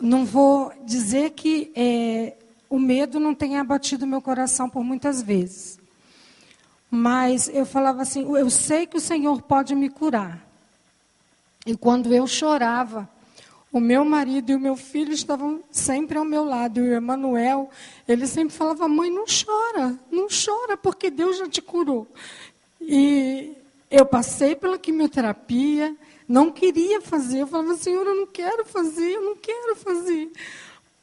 [0.00, 2.34] Não vou dizer que é,
[2.70, 5.78] o medo não tenha abatido meu coração por muitas vezes.
[6.90, 10.46] Mas eu falava assim: eu sei que o Senhor pode me curar.
[11.66, 13.08] E quando eu chorava,
[13.72, 16.80] o meu marido e o meu filho estavam sempre ao meu lado.
[16.80, 17.68] E o Emanuel,
[18.06, 22.06] ele sempre falava: mãe, não chora, não chora, porque Deus já te curou.
[22.80, 23.52] E
[23.90, 25.94] eu passei pela quimioterapia,
[26.28, 27.40] não queria fazer.
[27.40, 30.30] Eu falava, Senhor, eu não quero fazer, eu não quero fazer.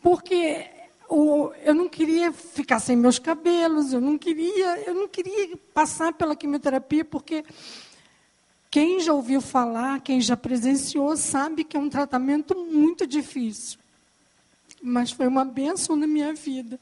[0.01, 0.69] Porque
[1.09, 6.35] eu não queria ficar sem meus cabelos, eu não queria, eu não queria passar pela
[6.35, 7.43] quimioterapia, porque
[8.69, 13.79] quem já ouviu falar, quem já presenciou, sabe que é um tratamento muito difícil.
[14.81, 16.79] Mas foi uma bênção na minha vida.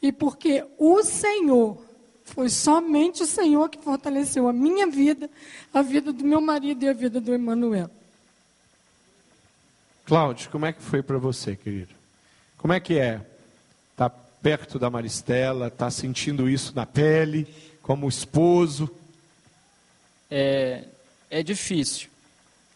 [0.00, 1.83] E porque o Senhor
[2.24, 5.30] foi somente o Senhor que fortaleceu a minha vida,
[5.72, 7.90] a vida do meu marido e a vida do Emanuel.
[10.04, 11.94] Cláudio, como é que foi para você, querido?
[12.58, 13.20] Como é que é?
[13.96, 17.46] Tá perto da Maristela, tá sentindo isso na pele,
[17.82, 18.90] como esposo?
[20.30, 20.84] É,
[21.30, 22.08] é difícil,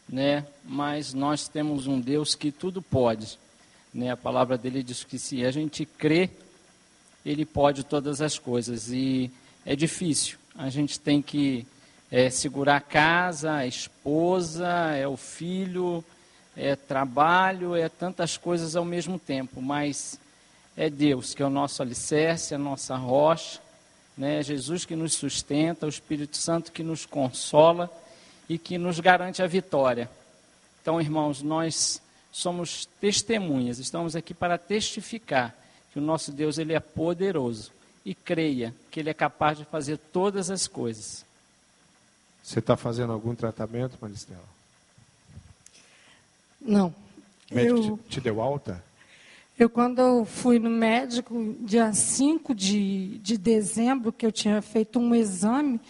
[0.09, 0.47] né?
[0.65, 3.39] Mas nós temos um Deus que tudo pode,
[3.93, 4.11] né?
[4.11, 6.31] A palavra dele diz que se a gente crê
[7.25, 8.91] ele pode todas as coisas.
[8.91, 9.31] E
[9.65, 10.39] é difícil.
[10.57, 11.67] A gente tem que
[12.11, 16.05] é, segurar a casa, a esposa, é o filho,
[16.57, 19.61] é trabalho, é tantas coisas ao mesmo tempo.
[19.61, 20.19] Mas
[20.77, 23.61] é Deus que é o nosso alicerce, a nossa rocha,
[24.17, 24.43] né?
[24.43, 27.91] Jesus que nos sustenta, o Espírito Santo que nos consola
[28.49, 30.11] e que nos garante a vitória.
[30.81, 32.01] Então, irmãos, nós
[32.33, 35.55] somos testemunhas, estamos aqui para testificar
[35.93, 37.73] que o nosso Deus ele é poderoso
[38.05, 41.25] e creia que ele é capaz de fazer todas as coisas.
[42.43, 44.45] Você está fazendo algum tratamento, Maristela?
[46.61, 46.95] Não.
[47.51, 48.83] O médico eu, te, te deu alta?
[49.59, 54.99] Eu, quando eu fui no médico, dia 5 de, de dezembro, que eu tinha feito
[54.99, 55.81] um exame,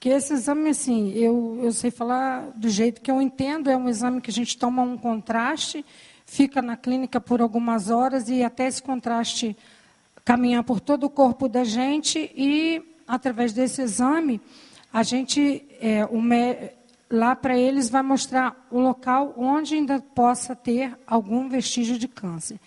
[0.00, 3.88] que esse exame, assim, eu, eu sei falar do jeito que eu entendo, é um
[3.88, 5.84] exame que a gente toma um contraste
[6.24, 9.56] fica na clínica por algumas horas e até esse contraste
[10.24, 14.40] caminhar por todo o corpo da gente e através desse exame
[14.92, 16.08] a gente é,
[17.10, 22.58] lá para eles vai mostrar o local onde ainda possa ter algum vestígio de câncer.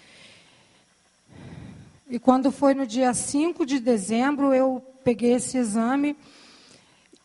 [2.09, 6.15] E quando foi no dia 5 de dezembro, eu peguei esse exame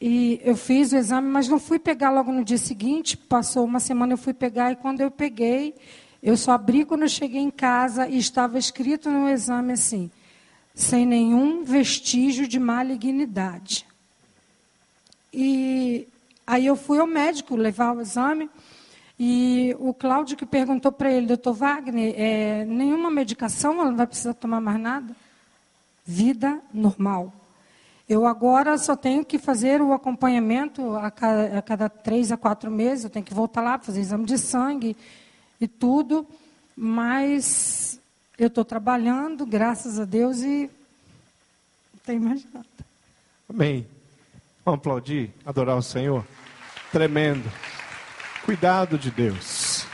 [0.01, 3.79] e eu fiz o exame, mas não fui pegar logo no dia seguinte, passou uma
[3.79, 5.75] semana eu fui pegar e quando eu peguei,
[6.23, 10.11] eu só abri quando eu cheguei em casa e estava escrito no exame assim:
[10.73, 13.85] sem nenhum vestígio de malignidade.
[15.33, 16.07] E
[16.47, 18.51] aí eu fui ao médico levar o exame
[19.19, 24.07] E o Cláudio que perguntou para ele, doutor Wagner, é, nenhuma medicação, ela não vai
[24.07, 25.17] precisar tomar mais nada?
[26.05, 27.33] Vida normal.
[28.09, 32.71] Eu agora só tenho que fazer o acompanhamento a cada, a cada três a quatro
[32.71, 34.97] meses, eu tenho que voltar lá, fazer exame de sangue
[35.63, 36.27] e tudo,
[36.77, 38.01] mas
[38.37, 40.69] eu estou trabalhando, graças a Deus, e
[41.93, 42.67] não tem mais nada.
[43.49, 43.87] Amém.
[44.65, 46.27] Vamos aplaudir, adorar o Senhor?
[46.91, 47.49] Tremendo.
[48.45, 49.87] Cuidado de Deus.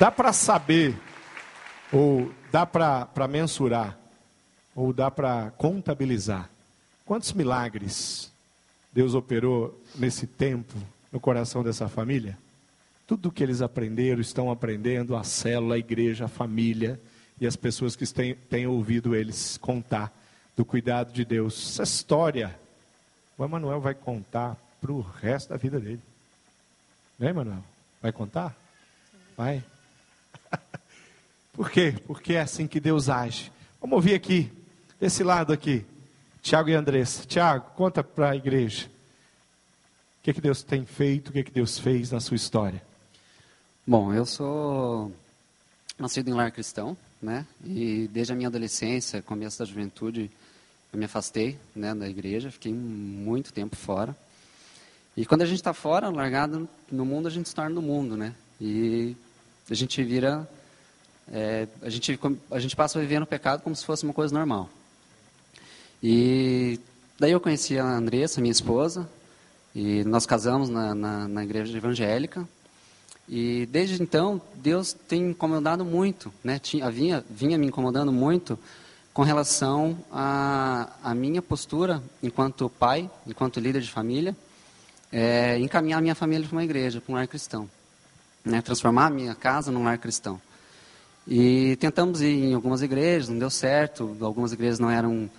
[0.00, 0.98] Dá para saber,
[1.92, 3.96] ou dá para mensurar,
[4.74, 6.50] ou dá para contabilizar
[7.04, 8.32] quantos milagres
[8.92, 10.74] Deus operou nesse tempo
[11.12, 12.38] no coração dessa família?
[13.06, 17.00] Tudo o que eles aprenderam, estão aprendendo, a célula, a igreja, a família
[17.40, 20.12] e as pessoas que têm, têm ouvido eles contar
[20.56, 21.72] do cuidado de Deus.
[21.72, 22.58] Essa história,
[23.36, 26.00] o Emanuel vai contar para o resto da vida dele.
[27.18, 27.64] Né, Emanuel?
[28.00, 28.56] Vai contar?
[29.36, 29.62] Vai.
[31.52, 31.94] Por quê?
[32.06, 33.50] Porque é assim que Deus age.
[33.80, 34.52] Vamos ouvir aqui,
[35.00, 35.84] desse lado aqui,
[36.40, 37.26] Tiago e Andressa.
[37.26, 38.86] Tiago, conta para a igreja.
[38.86, 42.82] O que, que Deus tem feito, o que, que Deus fez na sua história?
[43.84, 45.10] Bom, eu sou
[45.98, 47.44] nascido em lar cristão, né?
[47.64, 50.30] E desde a minha adolescência, começo da juventude,
[50.92, 54.16] eu me afastei né, da igreja, fiquei muito tempo fora.
[55.16, 58.16] E quando a gente está fora, largado no mundo, a gente se torna no mundo,
[58.16, 58.36] né?
[58.60, 59.16] E
[59.68, 60.48] a gente vira,
[61.32, 62.16] é, a, gente,
[62.52, 64.70] a gente passa a viver no pecado como se fosse uma coisa normal.
[66.00, 66.78] E
[67.18, 69.10] daí eu conheci a Andressa, minha esposa,
[69.74, 72.48] e nós casamos na, na, na igreja evangélica.
[73.28, 76.58] E desde então, Deus tem incomodado muito, né?
[76.58, 78.58] Tinha, vinha, vinha me incomodando muito
[79.12, 84.36] com relação à minha postura enquanto pai, enquanto líder de família,
[85.12, 87.68] é, encaminhar a minha família para uma igreja, para um lar cristão.
[88.44, 90.40] Né, transformar a minha casa num lar cristão.
[91.28, 95.30] E tentamos ir em algumas igrejas, não deu certo, algumas igrejas não eram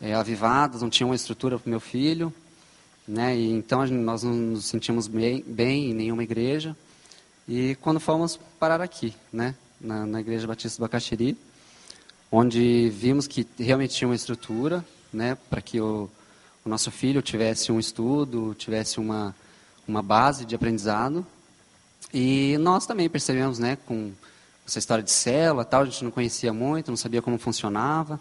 [0.00, 2.32] é, avivadas, não tinham uma estrutura para o meu filho.
[3.06, 6.76] Né, e então nós não nos sentimos bem, bem em nenhuma igreja.
[7.48, 11.34] E quando fomos parar aqui, né, na, na Igreja Batista do Bacaxiri,
[12.30, 16.10] onde vimos que realmente tinha uma estrutura né, para que o,
[16.62, 19.34] o nosso filho tivesse um estudo, tivesse uma,
[19.86, 21.26] uma base de aprendizado.
[22.12, 24.12] E nós também percebemos, né, com
[24.66, 28.20] essa história de célula, tal, a gente não conhecia muito, não sabia como funcionava.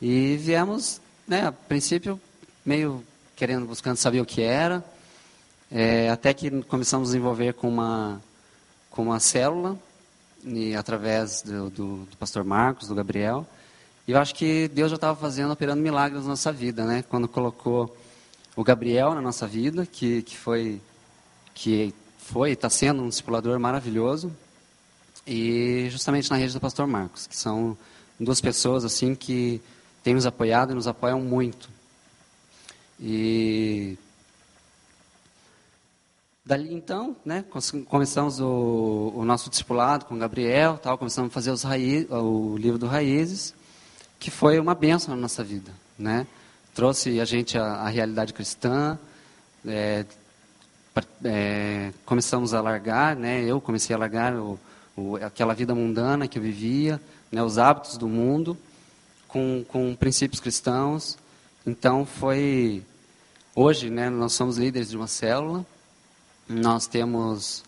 [0.00, 0.98] E viemos,
[1.28, 2.18] né, a princípio,
[2.64, 3.04] meio
[3.34, 4.82] querendo, buscando saber o que era,
[5.70, 8.18] é, até que começamos a desenvolver com uma,
[8.96, 9.78] com uma célula,
[10.42, 13.46] e através do, do, do pastor Marcos, do Gabriel,
[14.08, 17.04] e eu acho que Deus já estava fazendo, operando milagres na nossa vida, né?
[17.08, 17.94] Quando colocou
[18.54, 20.80] o Gabriel na nossa vida, que, que foi,
[21.52, 24.32] que foi, está sendo um discipulador maravilhoso,
[25.26, 27.76] e justamente na rede do Pastor Marcos, que são
[28.18, 29.60] duas pessoas assim que
[30.02, 31.68] têm nos apoiado e nos apoiam muito.
[32.98, 33.98] E
[36.46, 37.44] dali então, né,
[37.88, 42.56] começamos o, o nosso discipulado com o Gabriel, tal, começamos a fazer os raiz, o
[42.56, 43.52] livro do Raízes
[44.18, 46.26] que foi uma benção na nossa vida, né?
[46.74, 48.98] Trouxe a gente a realidade cristã,
[49.66, 50.04] é,
[51.24, 53.42] é, começamos a largar, né?
[53.42, 54.58] Eu comecei a largar o,
[54.96, 57.42] o, aquela vida mundana que eu vivia, né?
[57.42, 58.56] Os hábitos do mundo,
[59.28, 61.18] com, com princípios cristãos.
[61.66, 62.82] Então foi
[63.54, 64.10] hoje, né?
[64.10, 65.64] Nós somos líderes de uma célula.
[66.48, 67.64] Nós temos,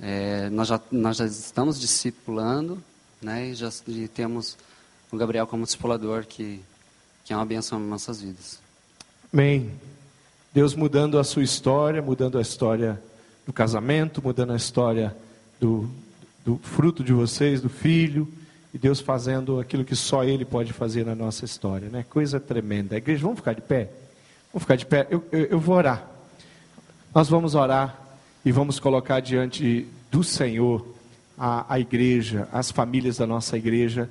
[0.00, 2.82] é, nós já nós já estamos discipulando,
[3.20, 3.48] né?
[3.48, 4.56] E já e temos
[5.10, 6.60] o Gabriel como discipulador, que,
[7.24, 8.60] que é uma benção nas nossas vidas.
[9.32, 9.70] Amém.
[10.52, 13.02] Deus mudando a sua história, mudando a história
[13.46, 15.16] do casamento, mudando a história
[15.58, 15.88] do,
[16.44, 18.28] do fruto de vocês, do filho,
[18.72, 22.04] e Deus fazendo aquilo que só Ele pode fazer na nossa história, né?
[22.08, 22.94] Coisa tremenda.
[22.94, 23.90] A igreja, vamos ficar de pé?
[24.52, 25.06] Vamos ficar de pé?
[25.10, 26.06] Eu, eu, eu vou orar.
[27.14, 28.01] Nós vamos orar
[28.44, 30.86] e vamos colocar diante do Senhor
[31.38, 34.08] a, a igreja, as famílias da nossa igreja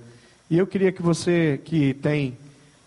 [0.51, 2.37] e eu queria que você que tem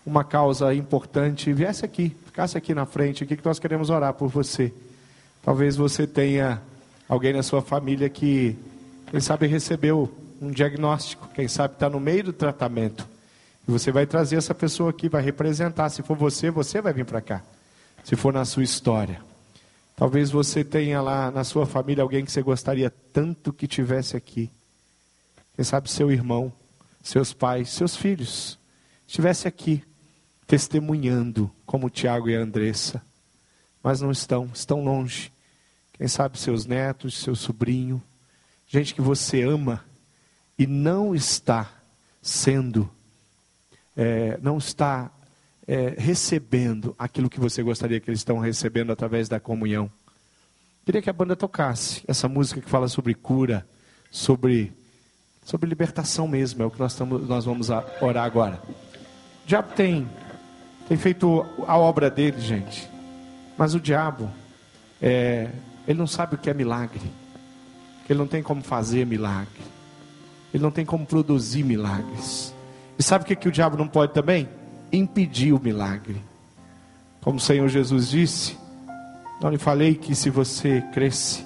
[0.05, 4.29] uma causa importante viesse aqui, ficasse aqui na frente, aqui que nós queremos orar por
[4.29, 4.71] você.
[5.41, 6.61] Talvez você tenha
[7.09, 8.55] alguém na sua família que,
[9.09, 13.07] quem sabe, recebeu um diagnóstico, quem sabe está no meio do tratamento.
[13.67, 15.89] E você vai trazer essa pessoa aqui, vai representar.
[15.89, 17.41] Se for você, você vai vir para cá.
[18.03, 19.19] Se for na sua história.
[19.95, 24.51] Talvez você tenha lá na sua família alguém que você gostaria tanto que tivesse aqui.
[25.55, 26.51] Quem sabe seu irmão
[27.05, 28.57] seus pais, seus filhos,
[29.05, 29.83] estivesse aqui
[30.47, 32.99] testemunhando como Tiago e a Andressa,
[33.83, 35.31] mas não estão, estão longe.
[35.93, 38.01] Quem sabe seus netos, seu sobrinho,
[38.67, 39.85] gente que você ama
[40.57, 41.71] e não está
[42.23, 42.89] sendo,
[43.95, 45.11] é, não está
[45.67, 49.89] é, recebendo aquilo que você gostaria que eles estão recebendo através da comunhão.
[50.85, 53.65] Queria que a banda tocasse essa música que fala sobre cura,
[54.11, 54.71] sobre,
[55.43, 58.61] sobre libertação mesmo, é o que nós, estamos, nós vamos orar agora.
[59.43, 60.07] O diabo tem,
[60.87, 62.87] tem feito a obra dele, gente,
[63.57, 64.31] mas o diabo,
[65.01, 65.49] é,
[65.87, 67.11] ele não sabe o que é milagre,
[68.07, 69.63] ele não tem como fazer milagre,
[70.53, 72.53] ele não tem como produzir milagres.
[72.97, 74.47] E sabe o que, que o diabo não pode também?
[74.95, 76.21] Impedir o milagre.
[77.21, 78.57] Como o Senhor Jesus disse,
[79.41, 81.45] não lhe falei que se você cresce,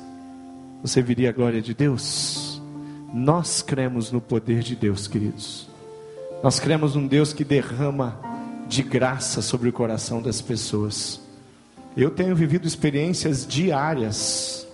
[0.82, 2.62] você viria a glória de Deus?
[3.14, 5.68] Nós cremos no poder de Deus, queridos.
[6.44, 8.20] Nós cremos num Deus que derrama
[8.68, 11.20] de graça sobre o coração das pessoas.
[11.98, 14.68] Eu tenho vivido experiências diárias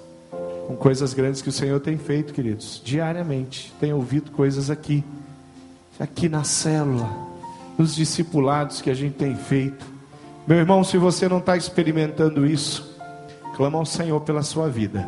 [0.68, 3.74] com coisas grandes que o Senhor tem feito, queridos, diariamente.
[3.80, 5.04] Tenho ouvido coisas aqui,
[6.00, 7.10] aqui na célula,
[7.78, 9.86] nos discipulados que a gente tem feito.
[10.48, 12.96] Meu irmão, se você não está experimentando isso,
[13.56, 15.08] Clama ao Senhor pela sua vida.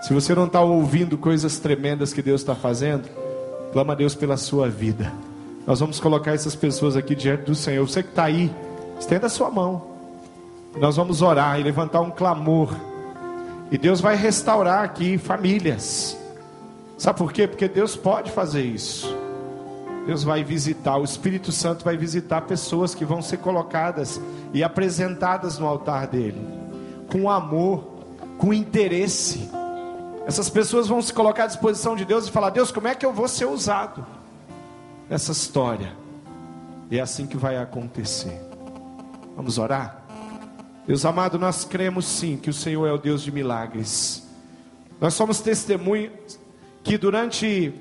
[0.00, 3.08] Se você não está ouvindo coisas tremendas que Deus está fazendo,
[3.72, 5.12] clama a Deus pela sua vida.
[5.66, 7.84] Nós vamos colocar essas pessoas aqui diante do Senhor.
[7.88, 8.54] Você que está aí,
[8.98, 9.82] estenda a sua mão.
[10.76, 12.72] Nós vamos orar e levantar um clamor.
[13.72, 16.16] E Deus vai restaurar aqui famílias.
[16.96, 17.48] Sabe por quê?
[17.48, 19.13] Porque Deus pode fazer isso.
[20.06, 24.20] Deus vai visitar, o Espírito Santo vai visitar pessoas que vão ser colocadas
[24.52, 26.64] e apresentadas no altar dele
[27.14, 27.84] com amor,
[28.38, 29.48] com interesse.
[30.26, 33.06] Essas pessoas vão se colocar à disposição de Deus e falar: Deus, como é que
[33.06, 34.04] eu vou ser usado
[35.08, 35.92] nessa história?
[36.90, 38.40] E é assim que vai acontecer.
[39.36, 40.02] Vamos orar?
[40.86, 44.26] Deus amado, nós cremos sim que o Senhor é o Deus de milagres.
[45.00, 46.38] Nós somos testemunhas
[46.82, 47.72] que durante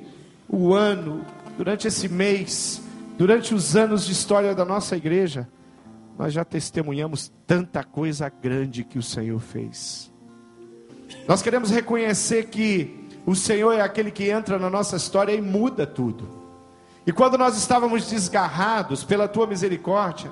[0.48, 1.26] o ano,
[1.58, 2.82] durante esse mês,
[3.18, 5.48] durante os anos de história da nossa igreja,
[6.18, 10.12] nós já testemunhamos tanta coisa grande que o Senhor fez.
[11.28, 15.88] Nós queremos reconhecer que o Senhor é aquele que entra na nossa história e muda
[15.88, 16.44] tudo.
[17.06, 20.32] E quando nós estávamos desgarrados pela tua misericórdia,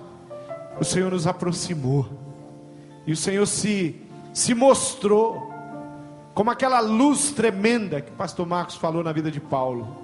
[0.80, 2.10] o Senhor nos aproximou.
[3.06, 4.02] E o Senhor se,
[4.34, 5.52] se mostrou
[6.34, 10.01] como aquela luz tremenda que o pastor Marcos falou na vida de Paulo.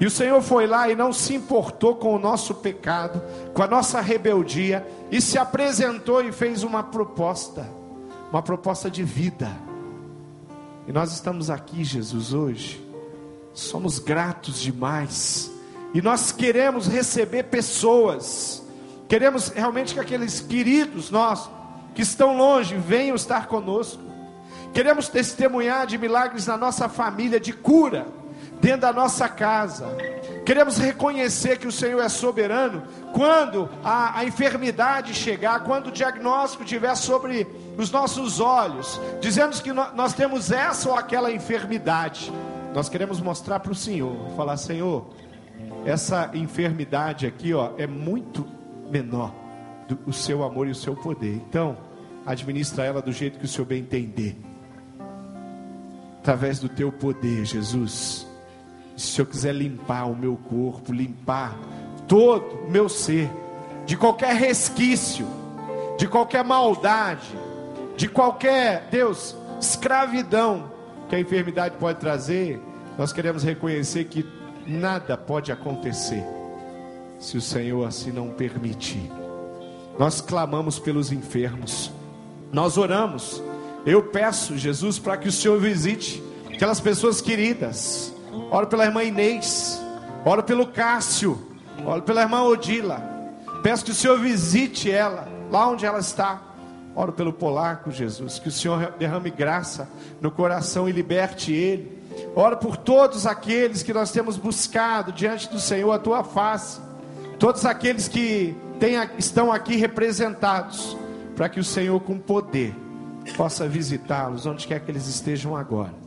[0.00, 3.22] E o Senhor foi lá e não se importou com o nosso pecado,
[3.52, 7.70] com a nossa rebeldia, e se apresentou e fez uma proposta,
[8.30, 9.54] uma proposta de vida.
[10.88, 12.82] E nós estamos aqui, Jesus, hoje,
[13.52, 15.52] somos gratos demais,
[15.92, 18.62] e nós queremos receber pessoas,
[19.06, 21.50] queremos realmente que aqueles queridos nossos,
[21.94, 24.02] que estão longe, venham estar conosco,
[24.72, 28.19] queremos testemunhar de milagres na nossa família, de cura
[28.60, 29.88] dentro da nossa casa.
[30.44, 32.82] Queremos reconhecer que o Senhor é soberano
[33.12, 37.46] quando a, a, enfermidade chegar, quando o diagnóstico estiver sobre
[37.76, 42.32] os nossos olhos, dizendo que no, nós temos essa ou aquela enfermidade.
[42.74, 45.10] Nós queremos mostrar para o Senhor, falar: Senhor,
[45.84, 48.46] essa enfermidade aqui ó, é muito
[48.90, 49.34] menor
[49.88, 51.34] do o seu amor e o seu poder.
[51.48, 51.76] Então,
[52.26, 54.36] administra ela do jeito que o Senhor bem entender.
[56.18, 58.29] Através do teu poder, Jesus
[59.00, 61.58] se eu quiser limpar o meu corpo, limpar
[62.06, 63.30] todo o meu ser,
[63.86, 65.26] de qualquer resquício,
[65.96, 67.26] de qualquer maldade,
[67.96, 70.70] de qualquer, Deus, escravidão
[71.08, 72.60] que a enfermidade pode trazer,
[72.98, 74.26] nós queremos reconhecer que
[74.66, 76.24] nada pode acontecer
[77.18, 79.10] se o Senhor assim não permitir.
[79.98, 81.90] Nós clamamos pelos enfermos,
[82.52, 83.42] nós oramos.
[83.84, 86.22] Eu peço, Jesus, para que o Senhor visite
[86.52, 88.14] aquelas pessoas queridas,
[88.50, 89.80] Oro pela irmã Inês.
[90.24, 91.40] Oro pelo Cássio.
[91.84, 93.02] Oro pela irmã Odila.
[93.62, 96.42] Peço que o Senhor visite ela, lá onde ela está.
[96.94, 98.38] Oro pelo polaco, Jesus.
[98.38, 99.88] Que o Senhor derrame graça
[100.20, 102.00] no coração e liberte ele.
[102.34, 106.80] Oro por todos aqueles que nós temos buscado diante do Senhor a tua face.
[107.38, 110.96] Todos aqueles que tem, estão aqui representados.
[111.36, 112.74] Para que o Senhor, com poder,
[113.36, 115.99] possa visitá-los onde quer que eles estejam agora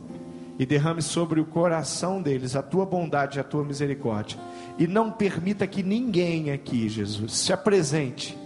[0.58, 4.38] e derrame sobre o coração deles a tua bondade e a tua misericórdia.
[4.78, 8.38] E não permita que ninguém aqui, Jesus, se apresente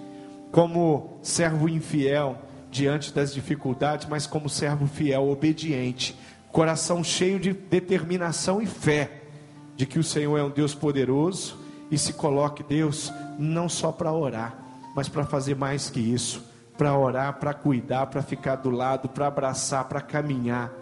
[0.51, 2.39] como servo infiel
[2.71, 6.17] diante das dificuldades, mas como servo fiel, obediente,
[6.51, 9.23] coração cheio de determinação e fé
[9.77, 11.59] de que o Senhor é um Deus poderoso
[11.91, 14.59] e se coloque, Deus, não só para orar,
[14.95, 16.45] mas para fazer mais que isso,
[16.77, 20.73] para orar, para cuidar, para ficar do lado, para abraçar, para caminhar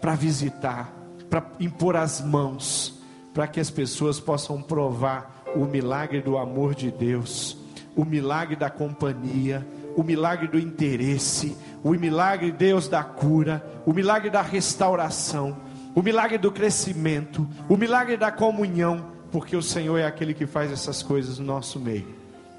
[0.00, 0.92] para visitar,
[1.28, 3.00] para impor as mãos,
[3.32, 7.56] para que as pessoas possam provar o milagre do amor de Deus,
[7.94, 9.66] o milagre da companhia,
[9.96, 15.56] o milagre do interesse, o milagre, Deus, da cura, o milagre da restauração,
[15.94, 20.70] o milagre do crescimento, o milagre da comunhão, porque o Senhor é aquele que faz
[20.70, 22.06] essas coisas no nosso meio.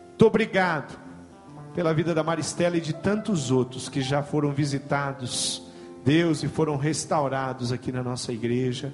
[0.08, 0.98] Muito obrigado
[1.76, 5.67] pela vida da Maristela e de tantos outros que já foram visitados,
[6.08, 8.94] Deus, e foram restaurados aqui na nossa igreja.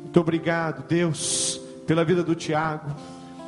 [0.00, 2.92] Muito obrigado, Deus, pela vida do Tiago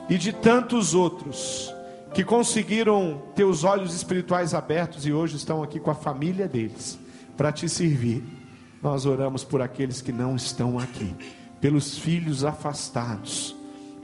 [0.09, 1.74] e de tantos outros
[2.14, 6.97] que conseguiram ter os olhos espirituais abertos e hoje estão aqui com a família deles
[7.37, 8.22] para te servir.
[8.80, 11.12] Nós oramos por aqueles que não estão aqui,
[11.61, 13.57] pelos filhos afastados,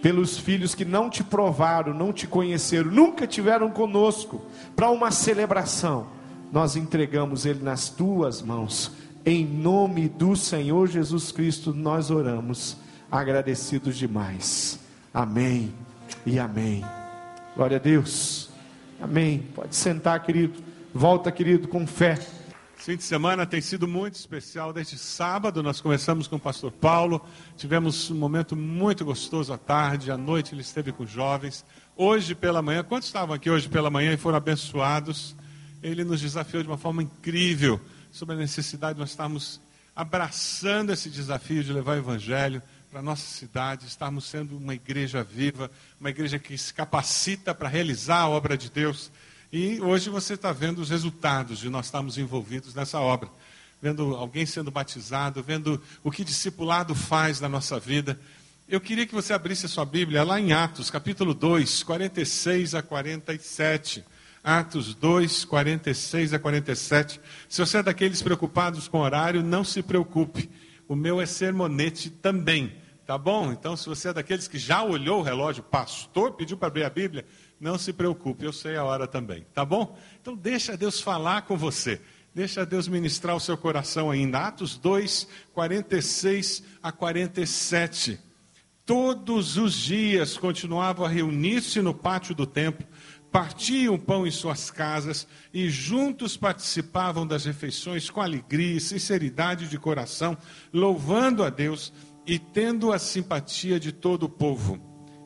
[0.02, 6.20] pelos filhos que não te provaram, não te conheceram, nunca tiveram conosco para uma celebração.
[6.52, 8.92] Nós entregamos ele nas tuas mãos.
[9.24, 12.76] Em nome do Senhor Jesus Cristo, nós oramos,
[13.10, 14.78] agradecidos demais.
[15.14, 15.72] Amém
[16.26, 16.84] e amém.
[17.56, 18.50] Glória a Deus.
[19.00, 19.46] Amém.
[19.54, 20.62] Pode sentar, querido.
[20.92, 22.18] Volta, querido, com fé.
[22.76, 24.74] Fim de semana tem sido muito especial.
[24.74, 27.24] Desde sábado nós começamos com o pastor Paulo.
[27.56, 30.10] Tivemos um momento muito gostoso à tarde.
[30.10, 31.64] À noite ele esteve com os jovens.
[31.96, 35.34] Hoje pela manhã, quantos estavam aqui hoje pela manhã e foram abençoados?
[35.82, 37.80] Ele nos desafiou de uma forma incrível
[38.10, 39.60] sobre a necessidade de nós estarmos
[39.94, 45.24] abraçando esse desafio de levar o evangelho para a nossa cidade, estarmos sendo uma igreja
[45.24, 49.10] viva, uma igreja que se capacita para realizar a obra de Deus.
[49.52, 53.30] E hoje você está vendo os resultados de nós estarmos envolvidos nessa obra.
[53.80, 58.18] Vendo alguém sendo batizado, vendo o que discipulado faz na nossa vida.
[58.68, 62.82] Eu queria que você abrisse a sua Bíblia lá em Atos, capítulo 2, 46 a
[62.82, 64.04] 47.
[64.42, 67.20] Atos 2, 46 a 47.
[67.48, 70.50] Se você é daqueles preocupados com horário, não se preocupe.
[70.88, 72.72] O meu é sermonete também.
[73.06, 73.52] Tá bom?
[73.52, 76.90] Então, se você é daqueles que já olhou o relógio, pastor pediu para abrir a
[76.90, 77.26] Bíblia,
[77.60, 79.44] não se preocupe, eu sei a hora também.
[79.52, 79.98] Tá bom?
[80.20, 82.00] Então, deixa Deus falar com você.
[82.34, 84.38] Deixa Deus ministrar o seu coração ainda.
[84.38, 88.18] Atos 2, 46 a 47.
[88.86, 92.86] Todos os dias continuavam a reunir-se no pátio do templo,
[93.32, 99.78] partiam pão em suas casas e juntos participavam das refeições com alegria e sinceridade de
[99.78, 100.36] coração,
[100.70, 101.90] louvando a Deus
[102.26, 104.78] e tendo a simpatia de todo o povo.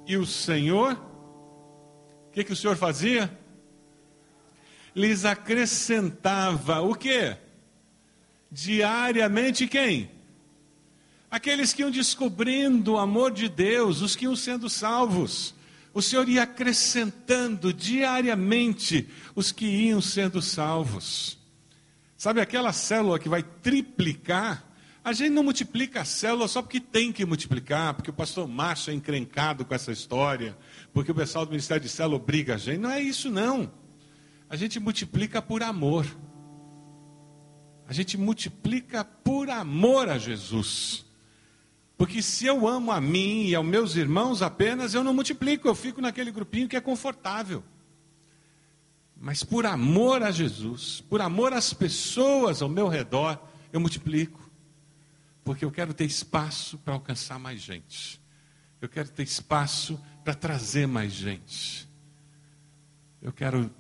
[0.07, 3.37] E o Senhor, o que, que o Senhor fazia?
[4.95, 7.37] Lhes acrescentava o quê?
[8.51, 10.13] Diariamente quem?
[11.29, 15.57] Aqueles que iam descobrindo o amor de Deus, os que iam sendo salvos.
[15.97, 21.39] O Senhor ia acrescentando diariamente os que iam sendo salvos.
[22.19, 24.63] Sabe aquela célula que vai triplicar?
[25.03, 28.91] A gente não multiplica a célula só porque tem que multiplicar, porque o pastor Márcio
[28.91, 30.55] é encrencado com essa história,
[30.93, 32.77] porque o pessoal do Ministério de Célula obriga a gente.
[32.77, 33.73] Não é isso, não.
[34.51, 36.07] A gente multiplica por amor.
[37.89, 41.06] A gente multiplica por amor a Jesus.
[41.97, 45.75] Porque se eu amo a mim e aos meus irmãos apenas, eu não multiplico, eu
[45.75, 47.65] fico naquele grupinho que é confortável.
[49.19, 53.41] Mas por amor a Jesus, por amor às pessoas ao meu redor,
[53.73, 54.47] eu multiplico
[55.47, 58.21] porque eu quero ter espaço para alcançar mais gente.
[58.81, 61.89] Eu quero ter espaço para trazer mais gente.
[63.23, 63.71] Eu quero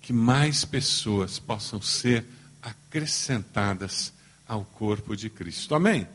[0.00, 2.26] que mais pessoas possam ser
[2.60, 4.12] acrescentadas
[4.48, 5.76] ao corpo de Cristo.
[5.76, 6.08] Amém?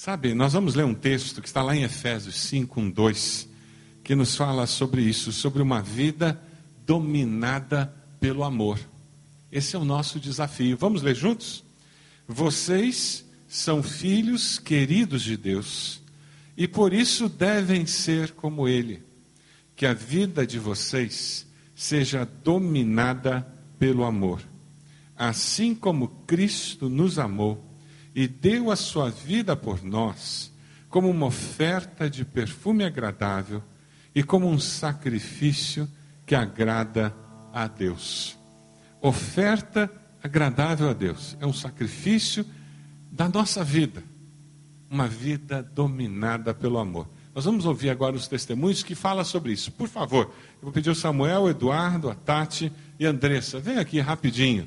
[0.00, 3.48] Sabe, nós vamos ler um texto que está lá em Efésios 5, 1, 2,
[4.04, 6.40] que nos fala sobre isso, sobre uma vida
[6.86, 8.78] dominada pelo amor.
[9.50, 10.76] Esse é o nosso desafio.
[10.76, 11.64] Vamos ler juntos?
[12.28, 16.00] Vocês são filhos queridos de Deus
[16.56, 19.02] e por isso devem ser como Ele.
[19.74, 21.44] Que a vida de vocês
[21.74, 23.44] seja dominada
[23.80, 24.40] pelo amor.
[25.16, 27.67] Assim como Cristo nos amou
[28.18, 30.52] e deu a sua vida por nós,
[30.88, 33.62] como uma oferta de perfume agradável
[34.12, 35.88] e como um sacrifício
[36.26, 37.14] que agrada
[37.52, 38.36] a Deus.
[39.00, 39.88] Oferta
[40.20, 41.36] agradável a Deus.
[41.38, 42.44] É um sacrifício
[43.08, 44.02] da nossa vida.
[44.90, 47.08] Uma vida dominada pelo amor.
[47.32, 49.70] Nós vamos ouvir agora os testemunhos que falam sobre isso.
[49.70, 50.24] Por favor,
[50.56, 53.60] eu vou pedir o Samuel, o Eduardo, a Tati e a Andressa.
[53.60, 54.66] Vem aqui rapidinho.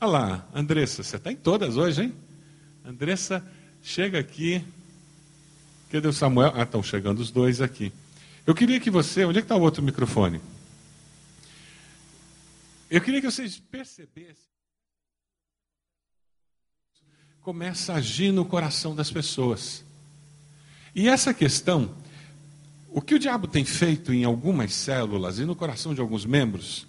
[0.00, 2.29] Olha lá, Andressa, você está em todas hoje, hein?
[2.84, 3.46] Andressa,
[3.82, 4.64] chega aqui.
[5.90, 6.52] Cadê o Samuel?
[6.54, 7.92] Ah, estão chegando os dois aqui.
[8.46, 9.24] Eu queria que você.
[9.24, 10.40] Onde é que está o outro microfone?
[12.90, 14.50] Eu queria que vocês percebessem
[17.40, 19.84] começa a agir no coração das pessoas.
[20.94, 21.94] E essa questão,
[22.88, 26.86] o que o diabo tem feito em algumas células e no coração de alguns membros,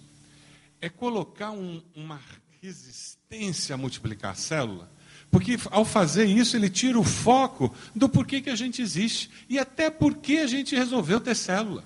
[0.80, 2.20] é colocar um, uma
[2.60, 4.90] resistência a multiplicar a célula,
[5.32, 9.58] porque ao fazer isso ele tira o foco do porquê que a gente existe e
[9.58, 11.82] até porquê a gente resolveu ter célula.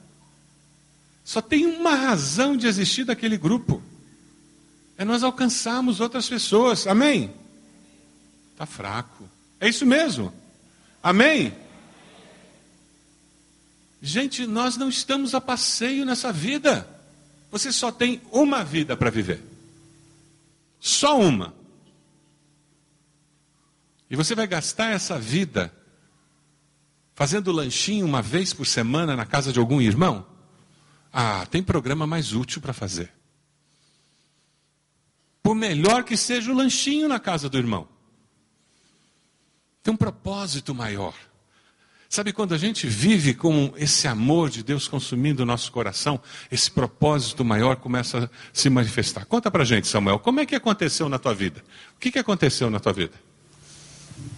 [1.25, 3.81] Só tem uma razão de existir daquele grupo.
[4.99, 6.89] É nós alcançarmos outras pessoas.
[6.89, 7.33] Amém?
[8.53, 9.29] Está fraco.
[9.61, 10.35] É isso mesmo.
[11.01, 11.55] Amém?
[14.03, 16.89] Gente, nós não estamos a passeio nessa vida.
[17.53, 19.41] Você só tem uma vida para viver.
[20.81, 21.55] Só uma.
[24.11, 25.73] E você vai gastar essa vida
[27.15, 30.27] fazendo lanchinho uma vez por semana na casa de algum irmão?
[31.13, 33.13] Ah, tem programa mais útil para fazer.
[35.43, 37.89] Por melhor que seja o lanchinho na casa do irmão.
[39.83, 41.15] Tem um propósito maior.
[42.09, 46.71] Sabe quando a gente vive com esse amor de Deus consumindo o nosso coração, esse
[46.71, 49.25] propósito maior começa a se manifestar.
[49.25, 51.65] Conta pra gente, Samuel, como é que aconteceu na tua vida?
[51.97, 53.15] O que, que aconteceu na tua vida?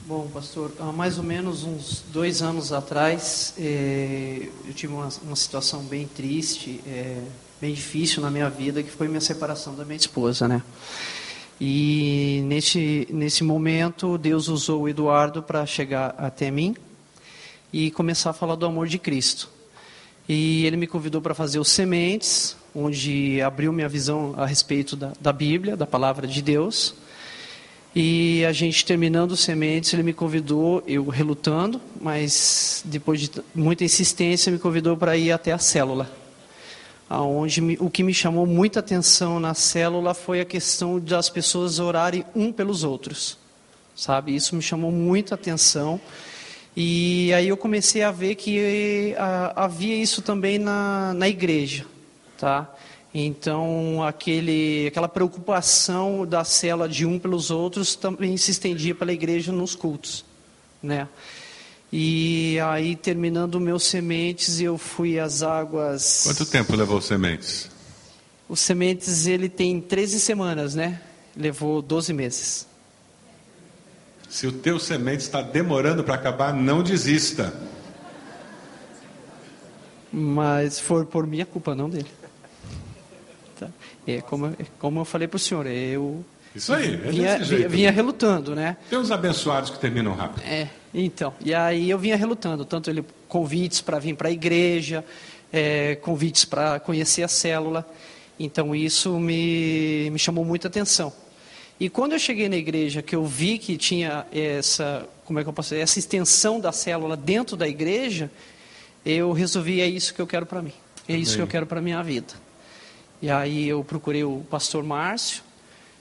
[0.06, 5.36] Bom, pastor, há mais ou menos uns dois anos atrás, eh, eu tive uma, uma,
[5.36, 7.22] situação bem triste, eh,
[7.60, 10.62] bem difícil na minha vida, que foi minha separação da minha esposa, né?
[11.60, 16.74] E nesse, nesse momento, Deus usou o Eduardo para chegar até mim
[17.72, 19.48] e começar a falar do amor de Cristo.
[20.28, 25.12] E ele me convidou para fazer os Sementes, onde abriu minha visão a respeito da,
[25.20, 26.94] da Bíblia, da palavra de Deus.
[28.00, 33.82] E a gente terminando os sementes, ele me convidou, eu relutando, mas depois de muita
[33.82, 36.08] insistência, me convidou para ir até a célula.
[37.10, 41.80] Aonde me, o que me chamou muita atenção na célula foi a questão das pessoas
[41.80, 43.36] orarem um pelos outros.
[43.96, 44.32] Sabe?
[44.32, 46.00] Isso me chamou muita atenção.
[46.76, 51.84] E aí eu comecei a ver que a, havia isso também na, na igreja,
[52.38, 52.72] tá?
[53.12, 59.50] Então, aquele, aquela preocupação da cela de um pelos outros também se estendia pela igreja
[59.50, 60.24] nos cultos,
[60.82, 61.08] né?
[61.90, 66.24] E aí, terminando meus sementes, eu fui às águas...
[66.24, 67.70] Quanto tempo levou os sementes?
[68.46, 71.00] Os sementes, ele tem 13 semanas, né?
[71.34, 72.66] Levou 12 meses.
[74.28, 77.54] Se o teu semente está demorando para acabar, não desista.
[80.12, 82.08] Mas foi por minha culpa, não dele.
[84.10, 87.68] É como, é como eu falei para o senhor, eu isso aí, é vinha, jeito,
[87.68, 88.76] vinha relutando, né?
[88.88, 90.42] Tem uns abençoados que terminam rápido.
[90.44, 91.32] É, então.
[91.44, 95.04] E aí eu vinha relutando, tanto ele convites para vir para a igreja,
[95.52, 97.86] é, convites para conhecer a célula.
[98.40, 101.12] Então isso me, me chamou muita atenção.
[101.78, 105.48] E quando eu cheguei na igreja, que eu vi que tinha essa, como é que
[105.48, 108.30] eu posso dizer, essa extensão da célula dentro da igreja,
[109.06, 110.72] eu resolvi é isso que eu quero para mim.
[111.08, 111.36] É isso Bem.
[111.36, 112.34] que eu quero para minha vida.
[113.20, 115.42] E aí eu procurei o pastor Márcio,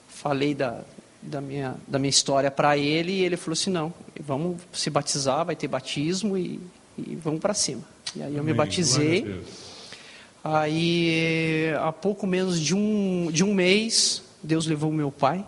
[0.08, 0.82] falei da,
[1.22, 5.46] da, minha, da minha história para ele e ele falou assim, não, vamos se batizar,
[5.46, 6.60] vai ter batismo e,
[6.98, 7.82] e vamos para cima.
[8.16, 8.54] E aí eu Amém.
[8.54, 9.44] me batizei.
[10.44, 15.46] Aí, há pouco menos de um, de um mês, Deus levou meu pai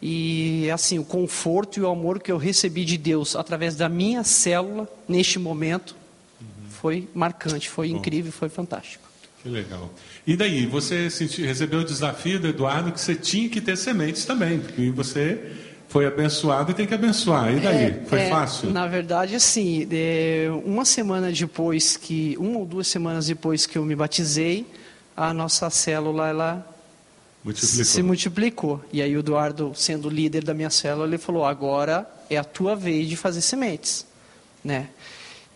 [0.00, 4.22] e assim, o conforto e o amor que eu recebi de Deus através da minha
[4.22, 5.96] célula neste momento
[6.40, 6.70] uhum.
[6.70, 7.96] foi marcante, foi Bom.
[7.96, 9.08] incrível, foi fantástico.
[9.42, 9.90] Que legal.
[10.26, 11.08] E daí, você
[11.44, 15.52] recebeu o desafio do Eduardo que você tinha que ter sementes também, porque você
[15.88, 17.54] foi abençoado e tem que abençoar.
[17.54, 17.84] E daí?
[17.84, 18.70] É, foi é, fácil?
[18.70, 19.86] Na verdade, assim,
[20.64, 24.66] uma semana depois que, uma ou duas semanas depois que eu me batizei,
[25.16, 26.76] a nossa célula ela
[27.44, 27.84] Multiplicou.
[27.84, 28.84] se multiplicou.
[28.92, 32.74] E aí o Eduardo, sendo líder da minha célula, ele falou: agora é a tua
[32.74, 34.04] vez de fazer sementes,
[34.64, 34.88] né?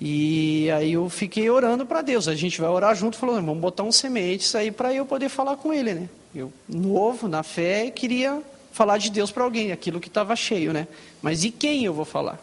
[0.01, 2.27] E aí eu fiquei orando para Deus.
[2.27, 5.57] A gente vai orar junto, falou: vamos botar uns sementes aí para eu poder falar
[5.57, 6.09] com ele, né?
[6.35, 8.41] Eu novo na fé queria
[8.73, 10.87] falar de Deus para alguém, aquilo que estava cheio, né?
[11.21, 12.39] Mas e quem eu vou falar?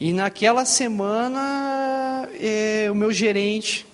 [0.00, 3.86] E naquela semana, eh, o meu gerente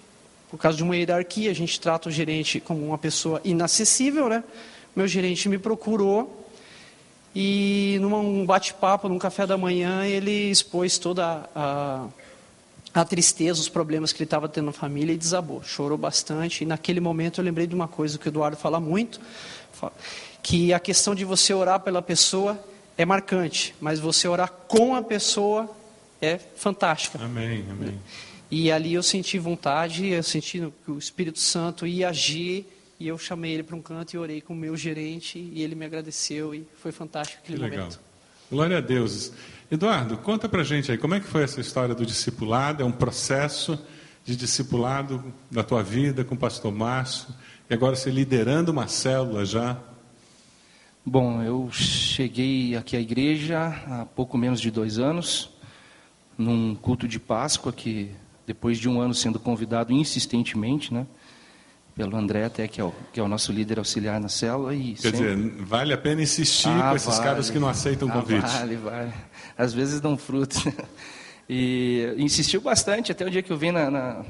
[0.51, 4.43] por causa de uma hierarquia, a gente trata o gerente como uma pessoa inacessível, né?
[4.97, 6.47] Meu gerente me procurou
[7.35, 12.07] e num bate-papo, num café da manhã, ele expôs toda a
[13.05, 16.65] tristeza, os problemas que ele estava tendo na família e desabou, chorou bastante.
[16.65, 19.21] E naquele momento eu lembrei de uma coisa que o Eduardo fala muito,
[20.43, 22.59] que a questão de você orar pela pessoa
[22.97, 25.71] é marcante, mas você orar com a pessoa
[26.21, 27.23] é fantástica.
[27.23, 27.99] Amém, amém.
[28.51, 32.67] E ali eu senti vontade, eu senti que o Espírito Santo ia agir,
[32.99, 35.75] e eu chamei ele para um canto e orei com o meu gerente, e ele
[35.75, 37.79] me agradeceu, e foi fantástico aquele que legal.
[37.81, 38.01] momento.
[38.51, 39.33] Glória a Deus.
[39.71, 42.83] Eduardo, conta pra gente aí, como é que foi essa história do discipulado?
[42.83, 43.79] É um processo
[44.25, 47.29] de discipulado da tua vida com o pastor Márcio,
[47.69, 49.77] e agora você liderando uma célula já.
[51.05, 55.51] Bom, eu cheguei aqui à igreja há pouco menos de dois anos,
[56.39, 58.11] num culto de Páscoa, que
[58.47, 61.07] depois de um ano sendo convidado insistentemente, né?
[61.99, 64.73] Pelo André até, que é o, que é o nosso líder auxiliar na célula.
[64.73, 65.35] E Quer sempre...
[65.35, 67.25] dizer, vale a pena insistir ah, com esses vale.
[67.25, 68.41] caras que não aceitam o ah, convite.
[68.41, 69.13] Vale, vale.
[69.59, 70.65] Às vezes dão frutos.
[71.51, 74.23] E insistiu bastante, até o dia que eu vim na, na,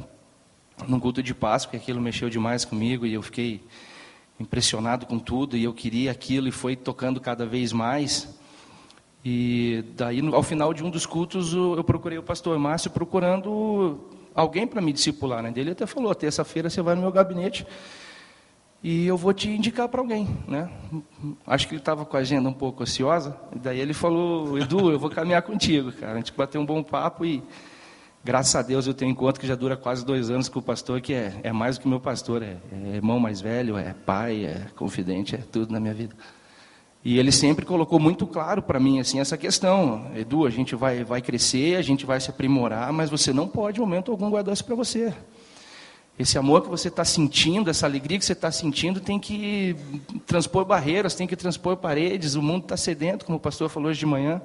[0.86, 3.60] num culto de Páscoa, que aquilo mexeu demais comigo e eu fiquei
[4.38, 8.28] impressionado com tudo e eu queria aquilo e foi tocando cada vez mais.
[9.24, 13.98] E daí, ao final de um dos cultos, eu procurei o pastor Márcio procurando
[14.34, 15.42] alguém para me discipular.
[15.42, 15.52] Né?
[15.56, 17.66] Ele até falou: terça-feira você vai no meu gabinete
[18.82, 20.28] e eu vou te indicar para alguém.
[20.46, 20.70] Né?
[21.46, 23.36] Acho que ele estava com a agenda um pouco ansiosa.
[23.54, 26.14] E daí ele falou: Edu, eu vou caminhar contigo, cara.
[26.14, 27.42] A gente bateu um bom papo e.
[28.24, 30.62] Graças a Deus eu tenho um encontro que já dura quase dois anos com o
[30.62, 33.94] pastor, que é, é mais do que meu pastor, é, é irmão mais velho, é
[33.94, 36.14] pai, é confidente, é tudo na minha vida.
[37.04, 41.04] E ele sempre colocou muito claro para mim assim essa questão, Edu, a gente vai
[41.04, 44.52] vai crescer, a gente vai se aprimorar, mas você não pode, em momento algum, guardar
[44.52, 45.14] isso para você.
[46.18, 49.76] Esse amor que você está sentindo, essa alegria que você está sentindo, tem que
[50.26, 52.34] transpor barreiras, tem que transpor paredes.
[52.34, 54.42] O mundo está sedento, como o pastor falou hoje de manhã.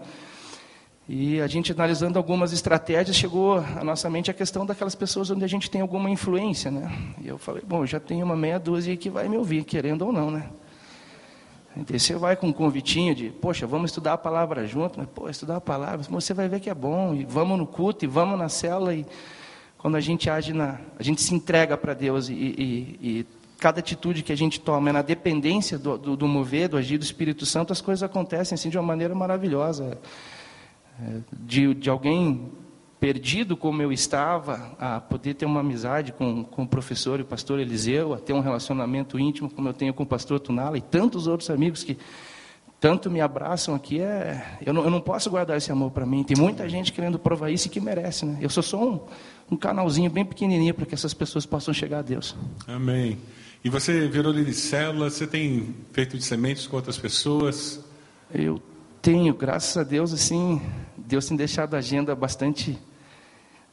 [1.10, 5.44] E a gente analisando algumas estratégias, chegou à nossa mente a questão daquelas pessoas onde
[5.44, 6.96] a gente tem alguma influência, né?
[7.20, 10.14] E eu falei, bom, já tenho uma meia dúzia que vai me ouvir, querendo ou
[10.14, 10.52] não, né?
[11.92, 15.56] Você vai com um convitinho de, poxa, vamos estudar a palavra junto, mas, pô, estudar
[15.56, 18.48] a palavra, você vai ver que é bom, e vamos no culto, e vamos na
[18.48, 19.06] célula, e
[19.78, 23.26] quando a gente age na, a gente se entrega para Deus, e, e, e,
[23.58, 26.98] cada atitude que a gente toma é na dependência do, do, do, mover, do agir
[26.98, 29.98] do Espírito Santo, as coisas acontecem assim de uma maneira maravilhosa.
[31.02, 32.52] É, de, de alguém
[33.04, 37.26] perdido como eu estava, a poder ter uma amizade com, com o professor e o
[37.26, 40.82] pastor Eliseu, a ter um relacionamento íntimo como eu tenho com o pastor Tunala e
[40.82, 41.98] tantos outros amigos que
[42.80, 46.24] tanto me abraçam aqui, é, eu, não, eu não posso guardar esse amor para mim.
[46.24, 48.26] Tem muita gente querendo provar isso e que merece.
[48.26, 48.38] Né?
[48.40, 49.02] Eu sou só um,
[49.52, 52.34] um canalzinho bem pequenininho para que essas pessoas possam chegar a Deus.
[52.66, 53.18] Amém.
[53.66, 57.84] E você virou líder de célula, você tem feito de sementes com outras pessoas?
[58.34, 58.62] Eu
[59.02, 60.62] tenho, graças a Deus, assim,
[60.98, 62.80] Deus tem deixado a agenda bastante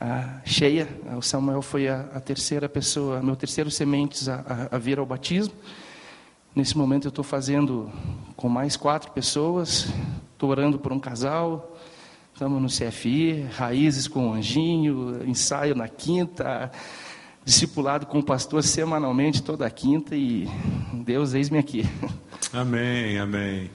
[0.00, 0.88] ah, cheia.
[1.16, 5.04] O Samuel foi a, a, terceira pessoa, meu terceiro sementes a, a, a vir ao
[5.04, 5.52] batismo.
[6.56, 7.92] Nesse momento eu estou fazendo
[8.34, 9.88] com mais quatro pessoas,
[10.32, 11.78] estou orando por um casal,
[12.32, 16.72] estamos no CFI, raízes com o anjinho, ensaio na quinta,
[17.44, 20.48] discipulado com o pastor semanalmente toda quinta e
[20.92, 21.84] Deus eis-me aqui.
[22.52, 23.70] Amém, amém.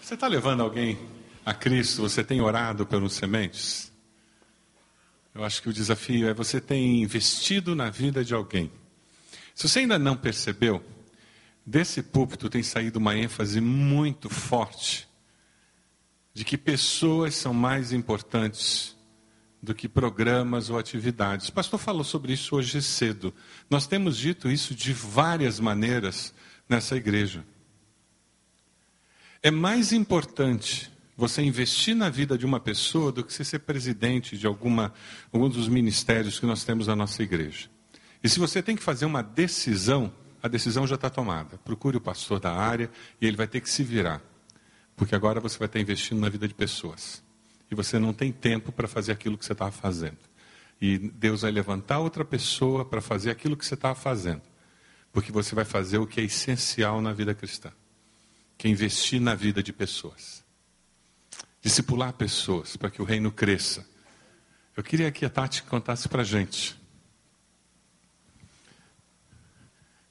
[0.00, 0.96] Você está levando alguém
[1.44, 2.02] a Cristo?
[2.02, 3.91] Você tem orado pelos sementes?
[5.34, 8.70] Eu acho que o desafio é você ter investido na vida de alguém.
[9.54, 10.84] Se você ainda não percebeu,
[11.64, 15.08] desse púlpito tem saído uma ênfase muito forte
[16.34, 18.96] de que pessoas são mais importantes
[19.62, 21.48] do que programas ou atividades.
[21.48, 23.32] O pastor falou sobre isso hoje cedo.
[23.70, 26.34] Nós temos dito isso de várias maneiras
[26.68, 27.44] nessa igreja.
[29.42, 34.36] É mais importante você investir na vida de uma pessoa do que você ser presidente
[34.36, 34.92] de alguma,
[35.32, 37.68] algum dos ministérios que nós temos na nossa igreja.
[38.22, 41.58] E se você tem que fazer uma decisão, a decisão já está tomada.
[41.58, 42.90] Procure o pastor da área
[43.20, 44.22] e ele vai ter que se virar.
[44.96, 47.22] Porque agora você vai estar investindo na vida de pessoas.
[47.70, 50.18] E você não tem tempo para fazer aquilo que você estava fazendo.
[50.80, 54.42] E Deus vai levantar outra pessoa para fazer aquilo que você estava fazendo.
[55.12, 57.70] Porque você vai fazer o que é essencial na vida cristã,
[58.56, 60.41] que é investir na vida de pessoas
[61.62, 63.86] discipular pessoas para que o reino cresça.
[64.76, 66.76] Eu queria que a Tati contasse para a gente.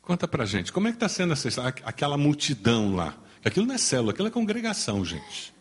[0.01, 3.15] Conta para a gente, como é que está sendo essa, aquela multidão lá?
[3.45, 5.53] Aquilo não é célula, aquilo é congregação, gente.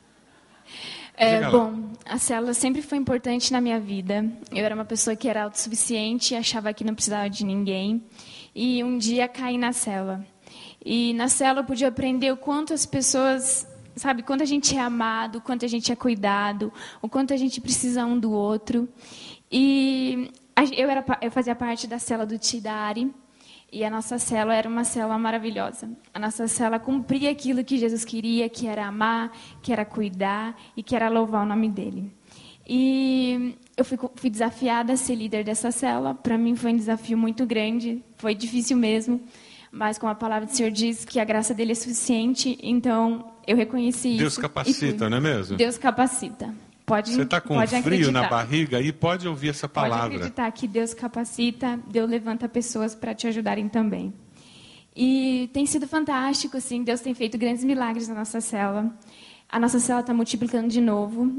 [1.17, 4.25] É, bom, a célula sempre foi importante na minha vida.
[4.51, 8.03] Eu era uma pessoa que era autossuficiente, achava que não precisava de ninguém.
[8.55, 10.25] E um dia caí na célula.
[10.85, 13.67] E na célula eu pude aprender o quanto as pessoas
[13.97, 17.37] sabe, quanto a gente é amado, o quanto a gente é cuidado, o quanto a
[17.37, 18.89] gente precisa um do outro.
[19.51, 20.31] E
[20.77, 23.13] eu, era, eu fazia parte da cela do Tidari,
[23.73, 25.91] e a nossa cela era uma cela maravilhosa.
[26.13, 29.33] A nossa cela cumpria aquilo que Jesus queria, que era amar,
[29.63, 32.13] que era cuidar e que era louvar o nome dele.
[32.69, 36.15] E eu fui, fui desafiada a ser líder dessa cela.
[36.15, 39.21] Para mim foi um desafio muito grande, foi difícil mesmo,
[39.71, 43.57] mas como a palavra do Senhor diz que a graça dele é suficiente, então eu
[43.57, 44.41] reconheci Deus isso.
[44.41, 45.57] capacita, não é mesmo?
[45.57, 46.55] Deus capacita.
[46.87, 48.11] Pode, Você está com pode frio acreditar.
[48.13, 50.17] na barriga aí, pode ouvir essa Pode palavra.
[50.17, 54.13] acreditar que Deus capacita, Deus levanta pessoas para te ajudarem também.
[54.97, 58.93] E tem sido fantástico, assim, Deus tem feito grandes milagres na nossa cela.
[59.49, 61.33] A nossa cela está multiplicando de novo.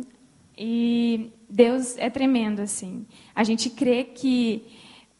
[0.57, 3.05] E Deus é tremendo, assim.
[3.36, 4.63] A gente crê que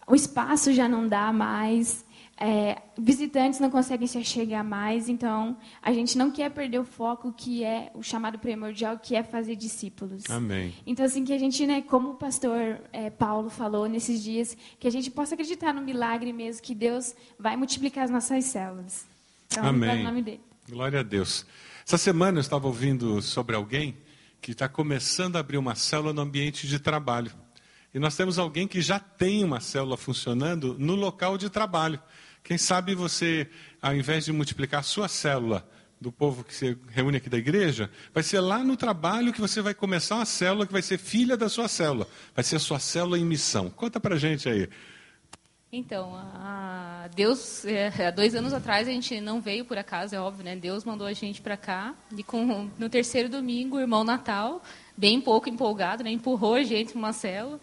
[0.08, 2.06] o espaço já não dá mais,
[2.44, 7.32] é, visitantes não conseguem se achegar mais, então a gente não quer perder o foco
[7.32, 10.28] que é o chamado primordial, que é fazer discípulos.
[10.28, 10.74] Amém.
[10.88, 14.88] Então, assim, que a gente, né, como o pastor é, Paulo falou nesses dias, que
[14.88, 19.06] a gente possa acreditar no milagre mesmo, que Deus vai multiplicar as nossas células.
[19.46, 20.00] Então, Amém.
[20.00, 20.42] no nome dele.
[20.68, 21.46] Glória a Deus.
[21.86, 23.96] Essa semana eu estava ouvindo sobre alguém
[24.42, 27.32] que está começando a abrir uma célula no ambiente de trabalho.
[27.94, 32.02] E nós temos alguém que já tem uma célula funcionando no local de trabalho.
[32.44, 33.48] Quem sabe você,
[33.82, 35.68] ao invés de multiplicar a sua célula
[36.00, 39.62] do povo que se reúne aqui da igreja, vai ser lá no trabalho que você
[39.62, 42.08] vai começar uma célula que vai ser filha da sua célula.
[42.34, 43.70] Vai ser a sua célula em missão.
[43.70, 44.68] Conta pra gente aí.
[45.74, 50.20] Então, a Deus, é, há dois anos atrás a gente não veio por acaso, é
[50.20, 50.54] óbvio, né?
[50.54, 54.62] Deus mandou a gente para cá e com, no terceiro domingo, o irmão Natal,
[54.98, 56.12] bem pouco empolgado, né?
[56.12, 57.58] Empurrou a gente numa célula.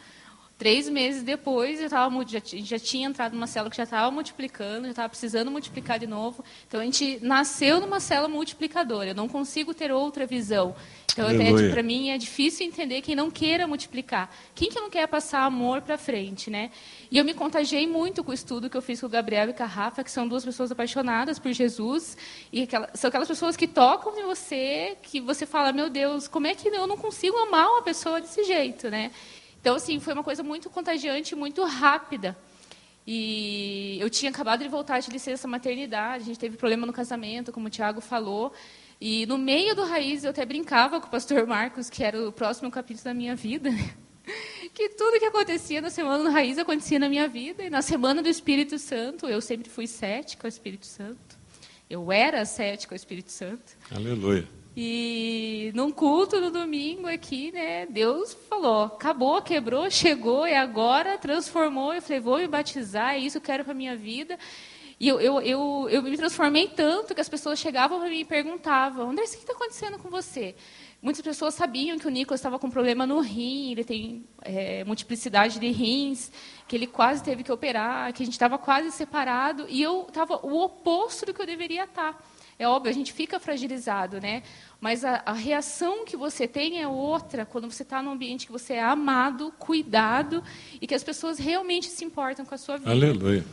[0.58, 4.86] Três meses depois, eu tava, já, já tinha entrado numa célula que já estava multiplicando,
[4.86, 6.44] já estava precisando multiplicar de novo.
[6.66, 9.10] Então, a gente nasceu numa célula multiplicadora.
[9.10, 10.74] Eu não consigo ter outra visão.
[11.12, 11.70] Então, Aleluia.
[11.70, 14.34] para mim, é difícil entender quem não queira multiplicar.
[14.52, 16.72] Quem que não quer passar amor para frente, né?
[17.08, 19.52] E eu me contagiei muito com o estudo que eu fiz com o Gabriel e
[19.52, 22.16] com a Rafa, que são duas pessoas apaixonadas por Jesus.
[22.52, 26.48] E aquela, são aquelas pessoas que tocam em você, que você fala, meu Deus, como
[26.48, 29.12] é que eu não consigo amar uma pessoa desse jeito, né?
[29.60, 32.36] Então, assim, foi uma coisa muito contagiante, muito rápida.
[33.06, 37.50] E eu tinha acabado de voltar de licença maternidade, a gente teve problema no casamento,
[37.50, 38.52] como o Tiago falou.
[39.00, 42.30] E no meio do Raiz, eu até brincava com o pastor Marcos, que era o
[42.30, 43.94] próximo capítulo da minha vida, né?
[44.74, 47.64] que tudo que acontecia na semana do Raiz acontecia na minha vida.
[47.64, 51.38] E na semana do Espírito Santo, eu sempre fui cética ao Espírito Santo.
[51.88, 53.76] Eu era cética ao Espírito Santo.
[53.90, 54.46] Aleluia.
[54.80, 61.92] E num culto no domingo aqui, né, Deus falou, acabou, quebrou, chegou, é agora, transformou.
[61.92, 64.38] Eu falei, vou me batizar, é isso que eu quero para minha vida.
[65.00, 68.24] E eu, eu, eu, eu me transformei tanto que as pessoas chegavam para mim e
[68.24, 70.54] perguntavam, André, o que está acontecendo com você?
[71.02, 75.58] Muitas pessoas sabiam que o Nicolas estava com problema no rim, ele tem é, multiplicidade
[75.58, 76.30] de rins,
[76.68, 80.36] que ele quase teve que operar, que a gente estava quase separado, e eu estava
[80.46, 82.16] o oposto do que eu deveria estar.
[82.58, 84.42] É óbvio, a gente fica fragilizado, né?
[84.80, 88.52] Mas a, a reação que você tem é outra quando você está num ambiente que
[88.52, 90.42] você é amado, cuidado
[90.80, 92.90] e que as pessoas realmente se importam com a sua vida.
[92.90, 93.44] Aleluia.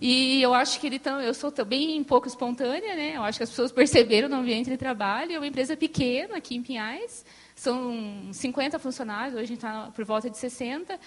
[0.00, 3.16] E eu acho que ele tão, eu sou também um pouco espontânea, né?
[3.16, 5.32] Eu acho que as pessoas perceberam no ambiente de trabalho.
[5.32, 10.04] É uma empresa pequena aqui em Pinhais, são 50 funcionários, hoje a gente está por
[10.04, 10.98] volta de 60.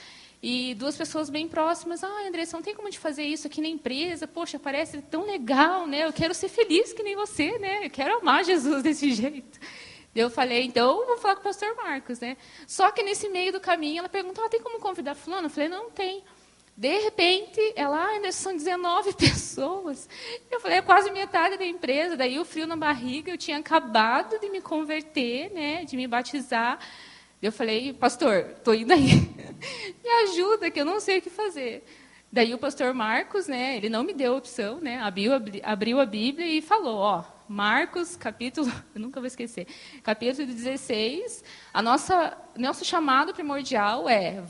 [0.41, 3.67] E duas pessoas bem próximas, ah, Andressa, não tem como de fazer isso aqui na
[3.67, 4.27] empresa?
[4.27, 6.05] Poxa, parece tão legal, né?
[6.05, 7.85] Eu quero ser feliz que nem você, né?
[7.85, 9.59] Eu quero amar Jesus desse jeito.
[10.15, 12.37] Eu falei, então, vou falar com o pastor Marcos, né?
[12.65, 15.47] Só que nesse meio do caminho, ela perguntou, ah, tem como convidar fulano?
[15.47, 16.23] Eu falei, não, tem.
[16.77, 20.07] De repente, ela, ah, são 19 pessoas.
[20.51, 22.15] Eu falei, é quase metade da empresa.
[22.15, 26.79] Daí o frio na barriga, eu tinha acabado de me converter, né, de me batizar.
[27.45, 29.05] Eu falei, pastor, estou indo aí.
[30.03, 31.83] me ajuda, que eu não sei o que fazer.
[32.31, 35.31] Daí o pastor Marcos, né, ele não me deu opção, né, abriu,
[35.63, 39.67] abriu a Bíblia e falou, ó, Marcos, capítulo, eu nunca vou esquecer,
[40.03, 41.43] capítulo 16,
[41.73, 44.43] a nossa, nosso chamado primordial é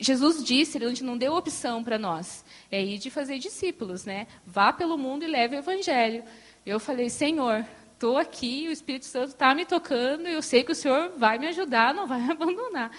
[0.00, 4.26] Jesus disse, ele não deu opção para nós, é ir de fazer discípulos, né?
[4.46, 6.24] Vá pelo mundo e leve o evangelho.
[6.64, 7.66] Eu falei, Senhor,
[8.02, 11.46] estou aqui, o Espírito Santo está me tocando, eu sei que o Senhor vai me
[11.46, 12.90] ajudar, não vai me abandonar.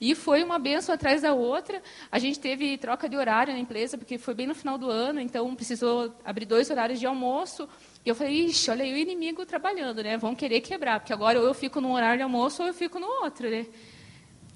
[0.00, 1.80] E foi uma benção atrás da outra.
[2.10, 5.20] A gente teve troca de horário na empresa, porque foi bem no final do ano,
[5.20, 7.68] então precisou abrir dois horários de almoço.
[8.04, 10.16] E eu falei, ixi, olha aí o inimigo trabalhando, né?
[10.16, 12.98] Vão querer quebrar, porque agora ou eu fico num horário de almoço ou eu fico
[12.98, 13.64] no outro, né?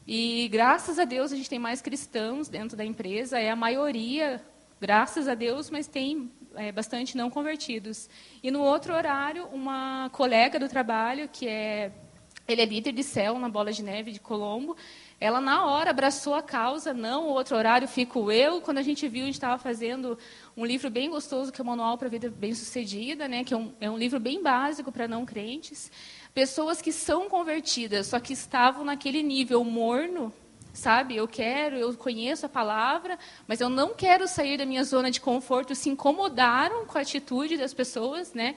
[0.04, 4.42] E graças a Deus a gente tem mais cristãos dentro da empresa, é a maioria,
[4.80, 8.08] graças a Deus, mas tem é, bastante não convertidos.
[8.42, 11.92] E no outro horário, uma colega do trabalho, que é,
[12.46, 14.76] ele é líder de céu na Bola de Neve de Colombo,
[15.20, 18.60] ela na hora abraçou a causa, não, o outro horário fico eu.
[18.60, 20.18] Quando a gente viu, a gente estava fazendo
[20.56, 23.56] um livro bem gostoso, que é o Manual para a Vida Bem-Sucedida, né, que é
[23.56, 25.92] um, é um livro bem básico para não crentes.
[26.34, 30.32] Pessoas que são convertidas, só que estavam naquele nível morno,
[30.72, 31.16] sabe?
[31.16, 35.20] Eu quero, eu conheço a palavra, mas eu não quero sair da minha zona de
[35.20, 35.74] conforto.
[35.74, 38.54] Se incomodaram com a atitude das pessoas, né?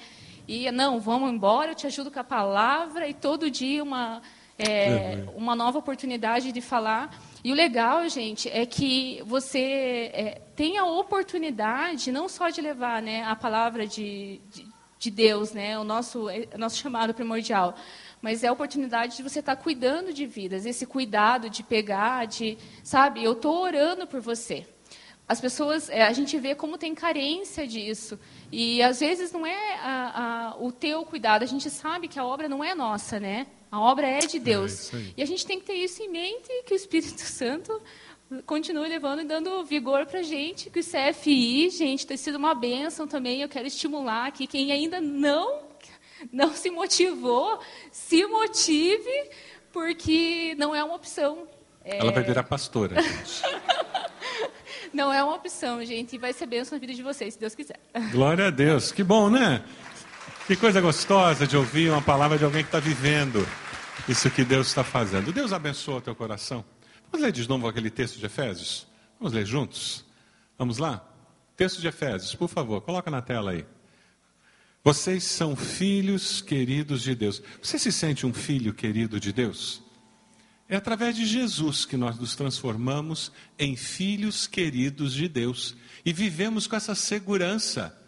[0.47, 4.21] E não, vamos embora, eu te ajudo com a palavra e todo dia uma
[4.57, 7.13] é, uma nova oportunidade de falar.
[7.43, 13.01] E o legal, gente, é que você é, tem a oportunidade não só de levar
[13.01, 17.75] né, a palavra de, de, de Deus, né, o nosso, é, o nosso chamado primordial,
[18.25, 22.57] mas é a oportunidade de você estar cuidando de vidas, esse cuidado de pegar, de,
[22.83, 24.65] sabe, eu estou orando por você.
[25.27, 28.19] As pessoas, é, a gente vê como tem carência disso.
[28.51, 32.25] E às vezes não é a, a, o teu cuidado, a gente sabe que a
[32.25, 33.45] obra não é nossa, né?
[33.71, 34.91] A obra é de Deus.
[34.91, 37.79] É e a gente tem que ter isso em mente, que o Espírito Santo
[38.47, 42.55] continue levando e dando vigor para a gente, que o CFI, gente, tem sido uma
[42.55, 43.43] bênção também.
[43.43, 45.64] Eu quero estimular aqui quem ainda não,
[46.31, 47.59] não se motivou,
[47.91, 49.29] se motive,
[49.71, 51.47] porque não é uma opção.
[51.83, 51.99] É...
[51.99, 53.41] Ela vai virar pastora, gente.
[54.93, 57.55] não é uma opção, gente, e vai ser bênção na vida de vocês, se Deus
[57.55, 57.79] quiser.
[58.11, 59.63] Glória a Deus, que bom, né?
[60.47, 63.45] Que coisa gostosa de ouvir uma palavra de alguém que está vivendo
[64.07, 65.33] isso que Deus está fazendo.
[65.33, 66.63] Deus abençoa o teu coração.
[67.11, 68.87] Vamos ler de novo aquele texto de Efésios?
[69.19, 70.05] Vamos ler juntos?
[70.57, 71.03] Vamos lá?
[71.55, 73.65] Texto de Efésios, por favor, coloca na tela aí.
[74.85, 77.41] Vocês são filhos queridos de Deus.
[77.59, 79.81] Você se sente um filho querido de Deus?
[80.69, 85.75] É através de Jesus que nós nos transformamos em filhos queridos de Deus
[86.05, 87.99] e vivemos com essa segurança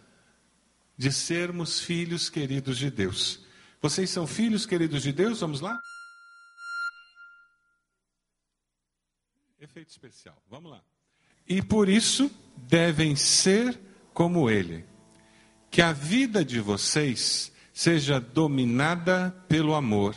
[0.96, 3.44] de sermos filhos queridos de Deus.
[3.82, 5.40] Vocês são filhos queridos de Deus?
[5.40, 5.80] Vamos lá?
[9.58, 10.40] Efeito especial.
[10.48, 10.80] Vamos lá.
[11.44, 13.76] E por isso devem ser
[14.14, 14.86] como Ele.
[15.70, 20.16] Que a vida de vocês seja dominada pelo amor,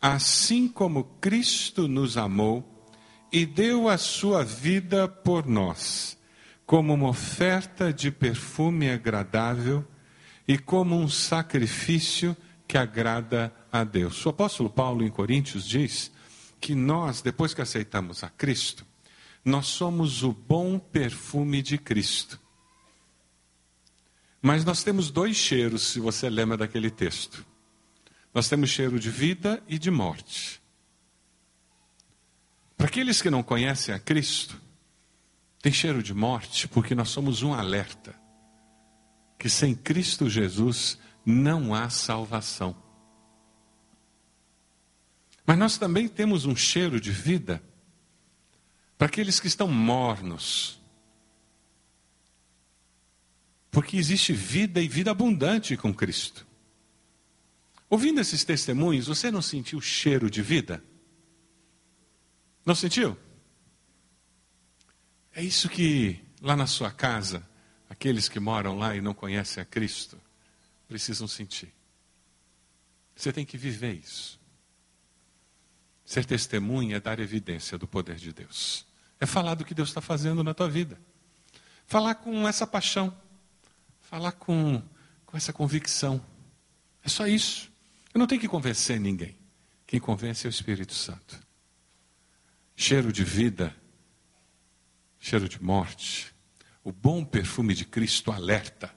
[0.00, 2.90] assim como Cristo nos amou
[3.32, 6.16] e deu a sua vida por nós,
[6.64, 9.84] como uma oferta de perfume agradável
[10.48, 14.24] e como um sacrifício que agrada a Deus.
[14.24, 16.10] O apóstolo Paulo, em Coríntios, diz
[16.60, 18.86] que nós, depois que aceitamos a Cristo,
[19.44, 22.40] nós somos o bom perfume de Cristo.
[24.46, 27.44] Mas nós temos dois cheiros, se você lembra daquele texto.
[28.32, 30.62] Nós temos cheiro de vida e de morte.
[32.76, 34.56] Para aqueles que não conhecem a Cristo,
[35.60, 38.14] tem cheiro de morte porque nós somos um alerta
[39.36, 42.76] que sem Cristo Jesus não há salvação.
[45.44, 47.60] Mas nós também temos um cheiro de vida
[48.96, 50.80] para aqueles que estão mornos.
[53.70, 56.46] Porque existe vida e vida abundante com Cristo.
[57.88, 60.82] Ouvindo esses testemunhos, você não sentiu cheiro de vida?
[62.64, 63.16] Não sentiu?
[65.34, 67.46] É isso que lá na sua casa
[67.88, 70.20] Aqueles que moram lá e não conhecem a Cristo
[70.88, 71.72] precisam sentir.
[73.14, 74.38] Você tem que viver isso.
[76.04, 78.86] Ser testemunha é dar evidência do poder de Deus.
[79.18, 81.00] É falar do que Deus está fazendo na tua vida.
[81.86, 83.16] Falar com essa paixão.
[84.08, 84.80] Falar com,
[85.24, 86.24] com essa convicção.
[87.02, 87.72] É só isso.
[88.14, 89.36] Eu não tenho que convencer ninguém.
[89.84, 91.40] Quem convence é o Espírito Santo.
[92.76, 93.74] Cheiro de vida,
[95.18, 96.32] cheiro de morte,
[96.84, 98.94] o bom perfume de Cristo alerta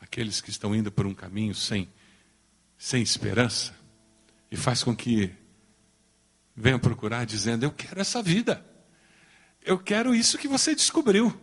[0.00, 1.92] aqueles que estão indo por um caminho sem,
[2.78, 3.74] sem esperança
[4.50, 5.34] e faz com que
[6.56, 8.64] venham procurar dizendo: Eu quero essa vida,
[9.62, 11.38] eu quero isso que você descobriu.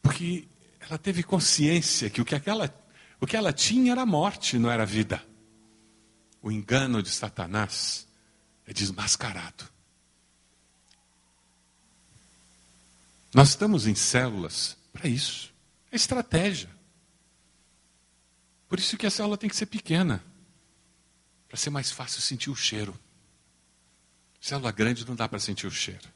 [0.00, 0.48] Porque
[0.88, 2.74] ela teve consciência que o que, aquela,
[3.20, 5.22] o que ela tinha era morte, não era vida.
[6.40, 8.08] O engano de Satanás
[8.66, 9.68] é desmascarado.
[13.34, 15.52] Nós estamos em células para isso.
[15.92, 16.70] É estratégia.
[18.68, 20.24] Por isso que a célula tem que ser pequena.
[21.48, 22.98] Para ser mais fácil sentir o cheiro.
[24.40, 26.08] Célula grande não dá para sentir o cheiro.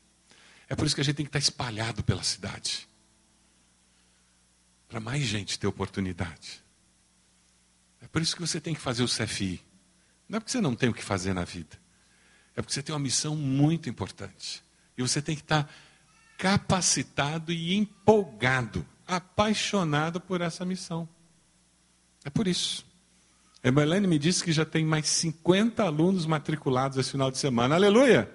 [0.68, 2.88] É por isso que a gente tem que estar espalhado pela cidade.
[4.92, 6.62] Para mais gente ter oportunidade.
[8.02, 9.58] É por isso que você tem que fazer o CFI.
[10.28, 11.80] Não é porque você não tem o que fazer na vida.
[12.54, 14.62] É porque você tem uma missão muito importante.
[14.94, 15.66] E você tem que estar
[16.36, 21.08] capacitado e empolgado, apaixonado por essa missão.
[22.22, 22.84] É por isso.
[23.64, 27.76] A Emailene me disse que já tem mais 50 alunos matriculados esse final de semana.
[27.76, 28.30] Aleluia!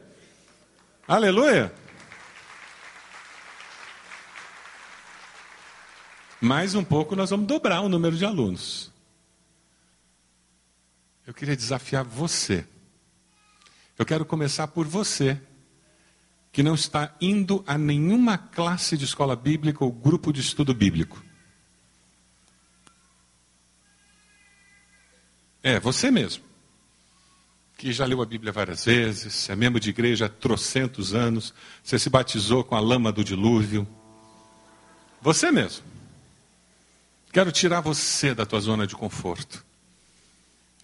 [1.07, 1.71] Aleluia!
[6.39, 8.91] Mais um pouco nós vamos dobrar o número de alunos.
[11.25, 12.65] Eu queria desafiar você.
[13.97, 15.41] Eu quero começar por você
[16.51, 21.23] que não está indo a nenhuma classe de escola bíblica ou grupo de estudo bíblico?
[25.61, 26.43] É, você mesmo.
[27.77, 31.53] Que já leu a Bíblia várias vezes, é membro de igreja há trocentos anos,
[31.83, 33.87] você se batizou com a lama do dilúvio.
[35.21, 35.96] Você mesmo.
[37.31, 39.65] Quero tirar você da tua zona de conforto.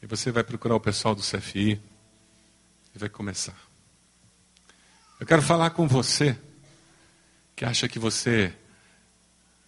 [0.01, 1.81] E você vai procurar o pessoal do CFI
[2.93, 3.57] e vai começar.
[5.19, 6.37] Eu quero falar com você
[7.55, 8.53] que acha que você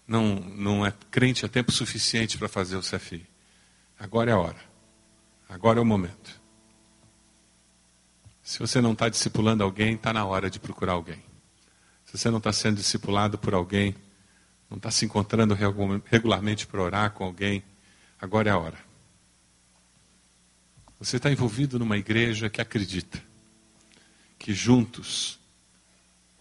[0.07, 3.26] não, não é crente há tempo suficiente para fazer o CFI.
[3.97, 4.60] Agora é a hora.
[5.47, 6.41] Agora é o momento.
[8.43, 11.23] Se você não está discipulando alguém, está na hora de procurar alguém.
[12.06, 13.95] Se você não está sendo discipulado por alguém,
[14.70, 15.56] não está se encontrando
[16.06, 17.64] regularmente para orar com alguém,
[18.20, 18.78] agora é a hora.
[21.00, 23.22] Você está envolvido numa igreja que acredita
[24.40, 25.40] que juntos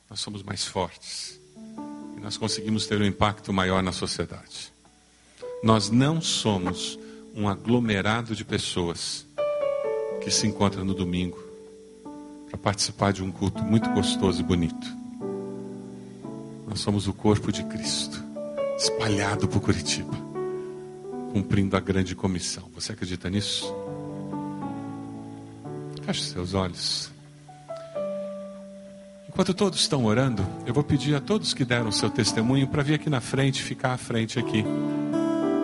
[0.08, 1.40] nós somos mais fortes
[2.16, 4.72] e nós conseguimos ter um impacto maior na sociedade.
[5.62, 6.98] Nós não somos
[7.34, 9.26] um aglomerado de pessoas
[10.22, 11.42] que se encontram no domingo
[12.48, 15.03] para participar de um culto muito gostoso e bonito.
[16.66, 18.22] Nós somos o corpo de Cristo,
[18.76, 20.14] espalhado por Curitiba,
[21.32, 22.64] cumprindo a grande comissão.
[22.74, 23.72] Você acredita nisso?
[26.02, 27.10] Feche seus olhos.
[29.28, 32.94] Enquanto todos estão orando, eu vou pedir a todos que deram seu testemunho para vir
[32.94, 34.64] aqui na frente, ficar à frente aqui.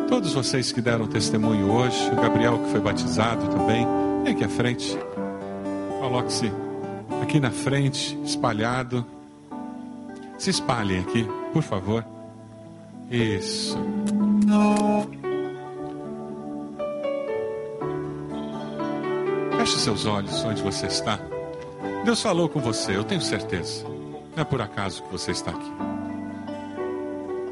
[0.09, 3.86] Todos vocês que deram testemunho hoje, o Gabriel que foi batizado também,
[4.24, 4.98] vem aqui à frente.
[6.01, 6.51] Coloque-se
[7.22, 9.06] aqui na frente, espalhado.
[10.41, 12.03] Se espalhem aqui, por favor.
[13.11, 13.77] Isso.
[19.59, 21.21] Feche seus olhos onde você está.
[22.07, 23.85] Deus falou com você, eu tenho certeza.
[24.35, 25.73] Não é por acaso que você está aqui.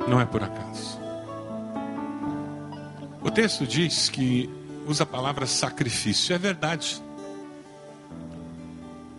[0.09, 0.99] Não é por acaso.
[3.23, 4.49] O texto diz que
[4.87, 6.35] usa a palavra sacrifício.
[6.35, 7.03] É verdade.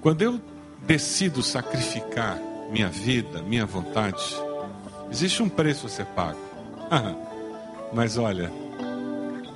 [0.01, 0.41] Quando eu
[0.87, 4.23] decido sacrificar minha vida, minha vontade,
[5.11, 6.39] existe um preço a ser pago.
[7.93, 8.51] Mas olha,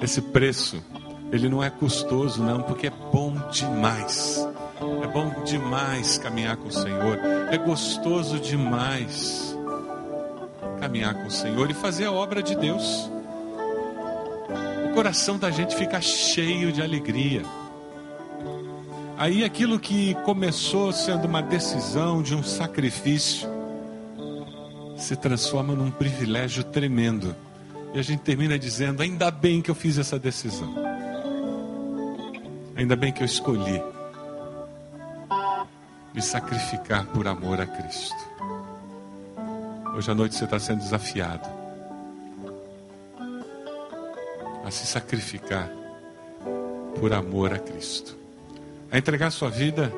[0.01, 0.83] esse preço,
[1.31, 4.45] ele não é custoso, não, porque é bom demais.
[5.03, 7.19] É bom demais caminhar com o Senhor.
[7.51, 9.55] É gostoso demais
[10.79, 13.09] caminhar com o Senhor e fazer a obra de Deus
[14.93, 17.41] coração da gente fica cheio de alegria.
[19.17, 23.47] Aí aquilo que começou sendo uma decisão de um sacrifício
[24.97, 27.35] se transforma num privilégio tremendo.
[27.93, 30.73] E a gente termina dizendo: ainda bem que eu fiz essa decisão.
[32.75, 33.81] Ainda bem que eu escolhi
[36.13, 38.33] me sacrificar por amor a Cristo.
[39.95, 41.47] Hoje à noite você está sendo desafiado
[44.65, 45.69] a se sacrificar
[46.99, 48.17] por amor a Cristo,
[48.93, 49.91] a entregar sua vida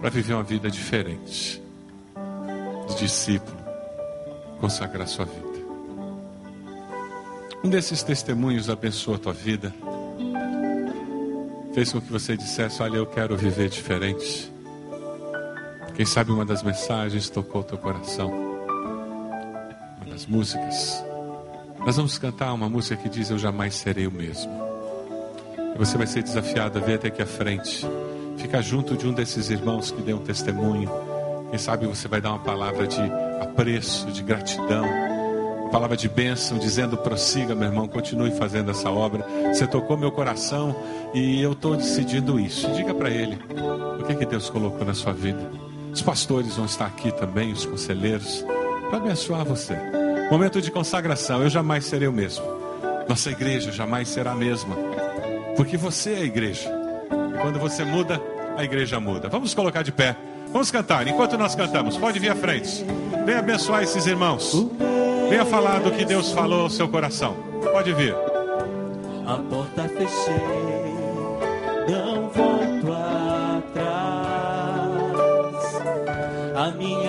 [0.00, 1.62] para viver uma vida diferente,
[2.88, 3.56] de discípulo,
[4.58, 5.48] consagrar sua vida.
[7.62, 9.72] Um desses testemunhos abençoou a tua vida,
[11.72, 14.52] fez com que você dissesse: Olha, eu quero viver diferente.
[15.94, 18.28] Quem sabe uma das mensagens tocou teu coração,
[19.98, 21.04] uma das músicas.
[21.78, 24.69] Nós vamos cantar uma música que diz: Eu jamais serei o mesmo.
[25.74, 27.86] E você vai ser desafiado a vir até aqui à frente,
[28.36, 30.90] ficar junto de um desses irmãos que deu um testemunho.
[31.50, 33.00] Quem sabe você vai dar uma palavra de
[33.40, 34.84] apreço, de gratidão,
[35.62, 39.24] uma palavra de bênção, dizendo: prossiga, meu irmão, continue fazendo essa obra.
[39.52, 40.74] Você tocou meu coração
[41.14, 42.70] e eu estou decidindo isso.
[42.72, 43.38] Diga para ele
[44.00, 45.50] o que, é que Deus colocou na sua vida.
[45.92, 48.44] Os pastores vão estar aqui também, os conselheiros,
[48.88, 49.76] para abençoar você.
[50.30, 52.44] Momento de consagração, eu jamais serei o mesmo.
[53.08, 54.76] Nossa igreja jamais será a mesma.
[55.56, 56.70] Porque você é a igreja.
[57.34, 58.20] E quando você muda,
[58.56, 59.28] a igreja muda.
[59.28, 60.16] Vamos colocar de pé.
[60.52, 61.06] Vamos cantar.
[61.06, 62.84] Enquanto nós cantamos, pode vir à frente.
[63.24, 64.52] Venha abençoar esses irmãos.
[65.28, 67.36] Venha falar do que Deus falou ao seu coração.
[67.72, 68.14] Pode vir.
[69.26, 70.34] A porta fechei,
[71.88, 72.92] não volto
[73.62, 74.10] atrás.
[76.56, 76.99] A minha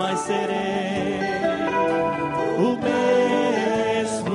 [0.00, 1.20] eu jamais serei
[2.58, 4.30] o mesmo.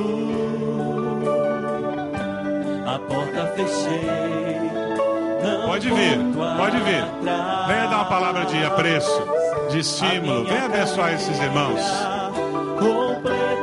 [2.86, 4.70] A porta fechei,
[5.66, 6.18] Pode vir,
[6.56, 7.04] pode vir.
[7.66, 9.22] Venha dar uma palavra de apreço,
[9.70, 10.44] de estímulo.
[10.44, 11.80] Venha abençoar esses irmãos.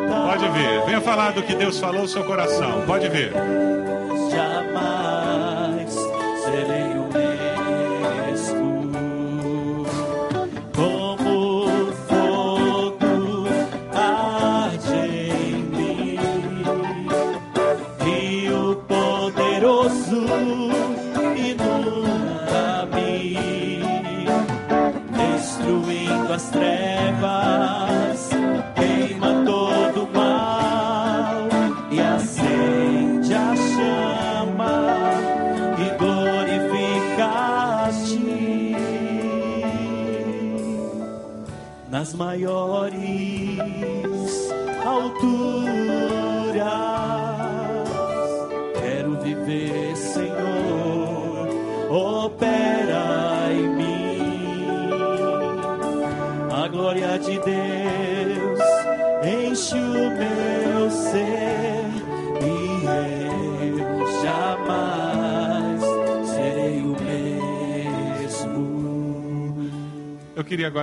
[0.07, 0.85] Pode vir.
[0.85, 2.83] Venha falar do que Deus falou no seu coração.
[2.85, 3.31] Pode vir.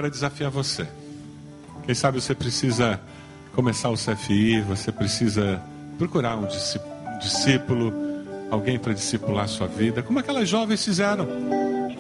[0.01, 0.89] Agora desafiar você.
[1.85, 2.99] Quem sabe você precisa
[3.55, 5.63] começar o CFI, você precisa
[5.99, 6.49] procurar um
[7.19, 7.93] discípulo,
[8.51, 11.29] alguém para discipular a sua vida, como aquelas jovens fizeram.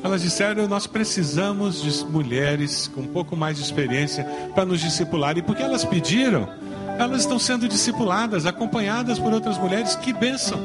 [0.03, 4.25] Elas disseram: Nós precisamos de mulheres com um pouco mais de experiência
[4.55, 5.37] para nos discipular.
[5.37, 6.49] E porque elas pediram,
[6.99, 9.95] elas estão sendo discipuladas, acompanhadas por outras mulheres.
[9.95, 10.59] Que bênção!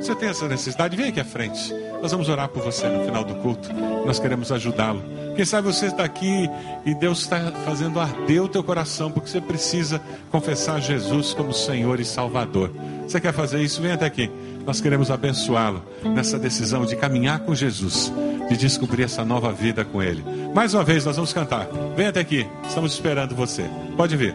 [0.00, 0.96] Você tem essa necessidade?
[0.96, 1.74] Vem aqui à frente.
[2.00, 3.70] Nós vamos orar por você no final do culto.
[4.06, 5.13] Nós queremos ajudá-lo.
[5.34, 6.48] Quem sabe você está aqui
[6.84, 10.00] e Deus está fazendo arder o teu coração porque você precisa
[10.30, 12.70] confessar Jesus como Senhor e Salvador.
[13.06, 13.82] Você quer fazer isso?
[13.82, 14.30] Vem até aqui.
[14.66, 18.12] Nós queremos abençoá-lo nessa decisão de caminhar com Jesus,
[18.48, 20.24] de descobrir essa nova vida com Ele.
[20.54, 21.68] Mais uma vez, nós vamos cantar.
[21.96, 22.46] Vem até aqui.
[22.66, 23.64] Estamos esperando você.
[23.96, 24.34] Pode vir.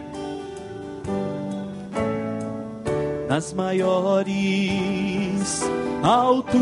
[3.30, 4.34] nas maiores
[6.02, 6.60] alturas.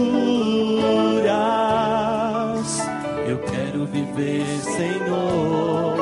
[3.29, 5.99] Eu quero viver, Senhor,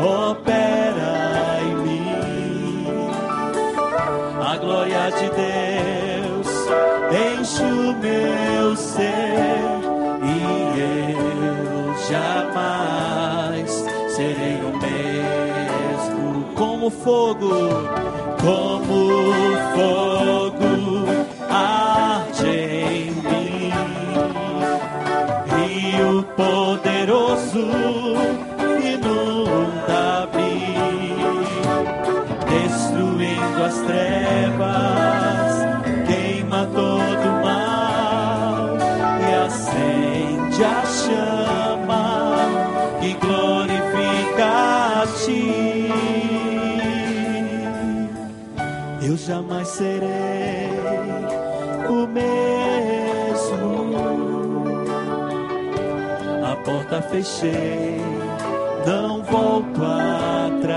[0.00, 2.86] opera em mim.
[4.44, 6.48] A glória de Deus
[7.38, 9.76] enche o meu ser
[10.24, 10.36] e
[10.80, 13.70] eu jamais
[14.08, 16.52] serei o mesmo.
[16.56, 17.96] Como fogo
[18.46, 20.75] como fogo
[26.76, 27.66] poderoso
[28.82, 30.50] inunda-me,
[32.50, 35.52] destruindo as trevas,
[36.06, 38.76] queima todo o mal
[39.20, 42.04] e acende a chama
[43.00, 44.46] que glorifica
[45.02, 45.90] a ti.
[49.02, 50.35] Eu jamais serei
[56.66, 58.00] porta fechei,
[58.84, 60.76] não volto atrás.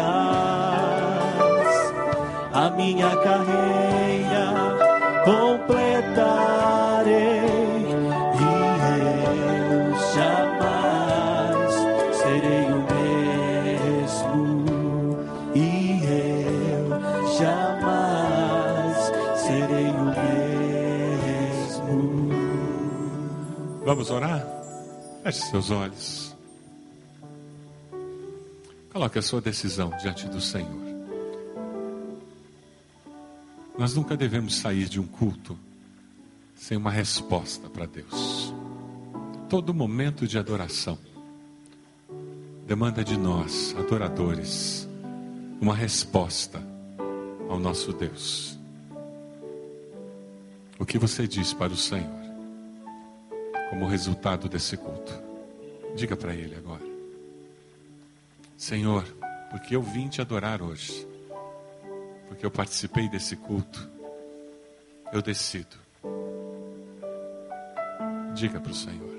[2.54, 4.54] A minha carreira
[5.26, 6.30] completarei
[8.38, 8.44] e
[9.00, 11.74] eu jamais
[12.22, 12.86] serei o
[13.98, 14.46] mesmo.
[15.56, 15.68] E
[16.06, 16.86] eu
[17.40, 18.98] jamais
[19.36, 20.06] serei o
[21.64, 21.98] mesmo.
[23.84, 24.49] Vamos orar?
[25.30, 26.36] Feche seus olhos.
[28.92, 30.82] Coloque a sua decisão diante do Senhor.
[33.78, 35.56] Nós nunca devemos sair de um culto
[36.56, 38.52] sem uma resposta para Deus.
[39.48, 40.98] Todo momento de adoração
[42.66, 44.90] demanda de nós, adoradores,
[45.62, 46.60] uma resposta
[47.48, 48.58] ao nosso Deus.
[50.80, 52.19] O que você diz para o Senhor
[53.70, 55.14] como resultado desse culto?
[55.96, 56.84] Diga para Ele agora.
[58.58, 59.06] Senhor,
[59.50, 61.08] porque eu vim te adorar hoje,
[62.28, 63.90] porque eu participei desse culto,
[65.14, 65.78] eu decido.
[68.36, 69.10] Diga para o Senhor.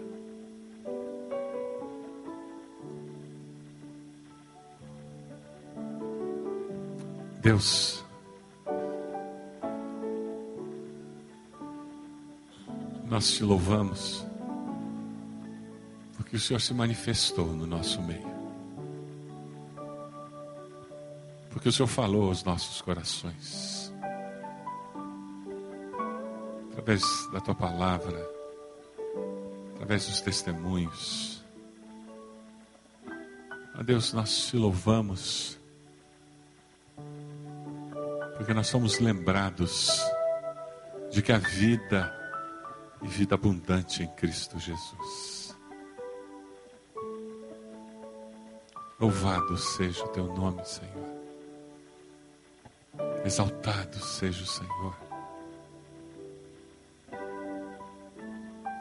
[7.40, 8.05] Deus,
[13.09, 14.24] nós te louvamos,
[16.31, 18.31] porque o Senhor se manifestou no nosso meio.
[21.51, 23.93] Porque o Senhor falou aos nossos corações.
[26.70, 27.02] Através
[27.32, 28.24] da tua palavra,
[29.74, 31.44] através dos testemunhos.
[33.77, 35.59] Ó Deus, nós te louvamos,
[38.36, 40.01] porque nós somos lembrados
[41.11, 42.15] de que a vida
[43.02, 45.39] e vida abundante em Cristo Jesus.
[49.01, 51.09] Louvado seja o teu nome, Senhor.
[53.24, 54.94] Exaltado seja o Senhor.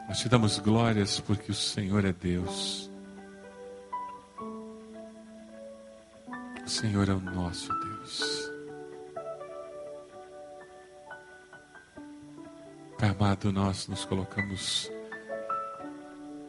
[0.06, 2.90] Nós te damos glórias porque o Senhor é Deus.
[6.66, 8.50] O Senhor é o nosso Deus.
[12.98, 14.90] Pai amado, nós nos colocamos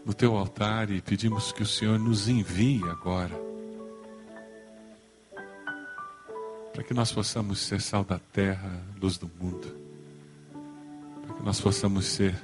[0.06, 3.51] no teu altar e pedimos que o Senhor nos envie agora.
[6.91, 8.69] Que nós possamos ser sal da terra,
[9.01, 9.73] luz do mundo.
[11.26, 12.35] Para que nós possamos ser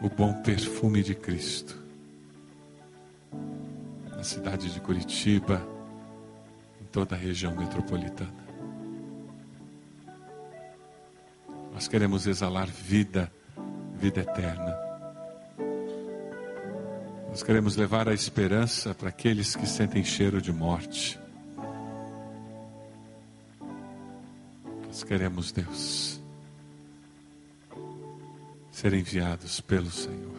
[0.00, 1.76] o bom perfume de Cristo.
[4.12, 5.60] Na cidade de Curitiba,
[6.80, 8.44] em toda a região metropolitana.
[11.72, 13.28] Nós queremos exalar vida,
[13.96, 14.78] vida eterna.
[17.28, 21.23] Nós queremos levar a esperança para aqueles que sentem cheiro de morte.
[25.04, 26.20] Queremos, Deus,
[28.70, 30.34] ser enviados pelo Senhor.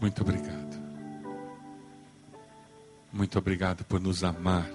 [0.00, 0.74] Muito obrigado.
[3.12, 4.68] Muito obrigado por nos amar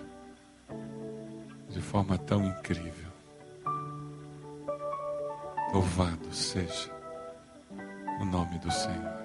[1.69, 3.09] de forma tão incrível.
[5.73, 6.91] Louvado seja
[8.21, 9.19] o nome do Senhor.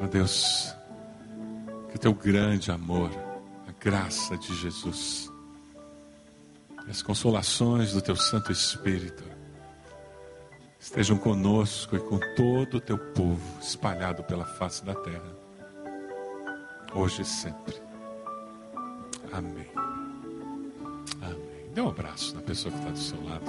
[0.00, 0.81] Ó Deus, que
[2.02, 3.12] teu grande amor,
[3.68, 5.30] a graça de Jesus,
[6.88, 9.22] as consolações do teu Santo Espírito
[10.80, 15.32] estejam conosco e com todo o teu povo espalhado pela face da terra,
[16.92, 17.80] hoje e sempre.
[19.32, 19.70] Amém.
[21.22, 21.70] Amém.
[21.72, 23.40] Dê um abraço na pessoa que está do seu lado.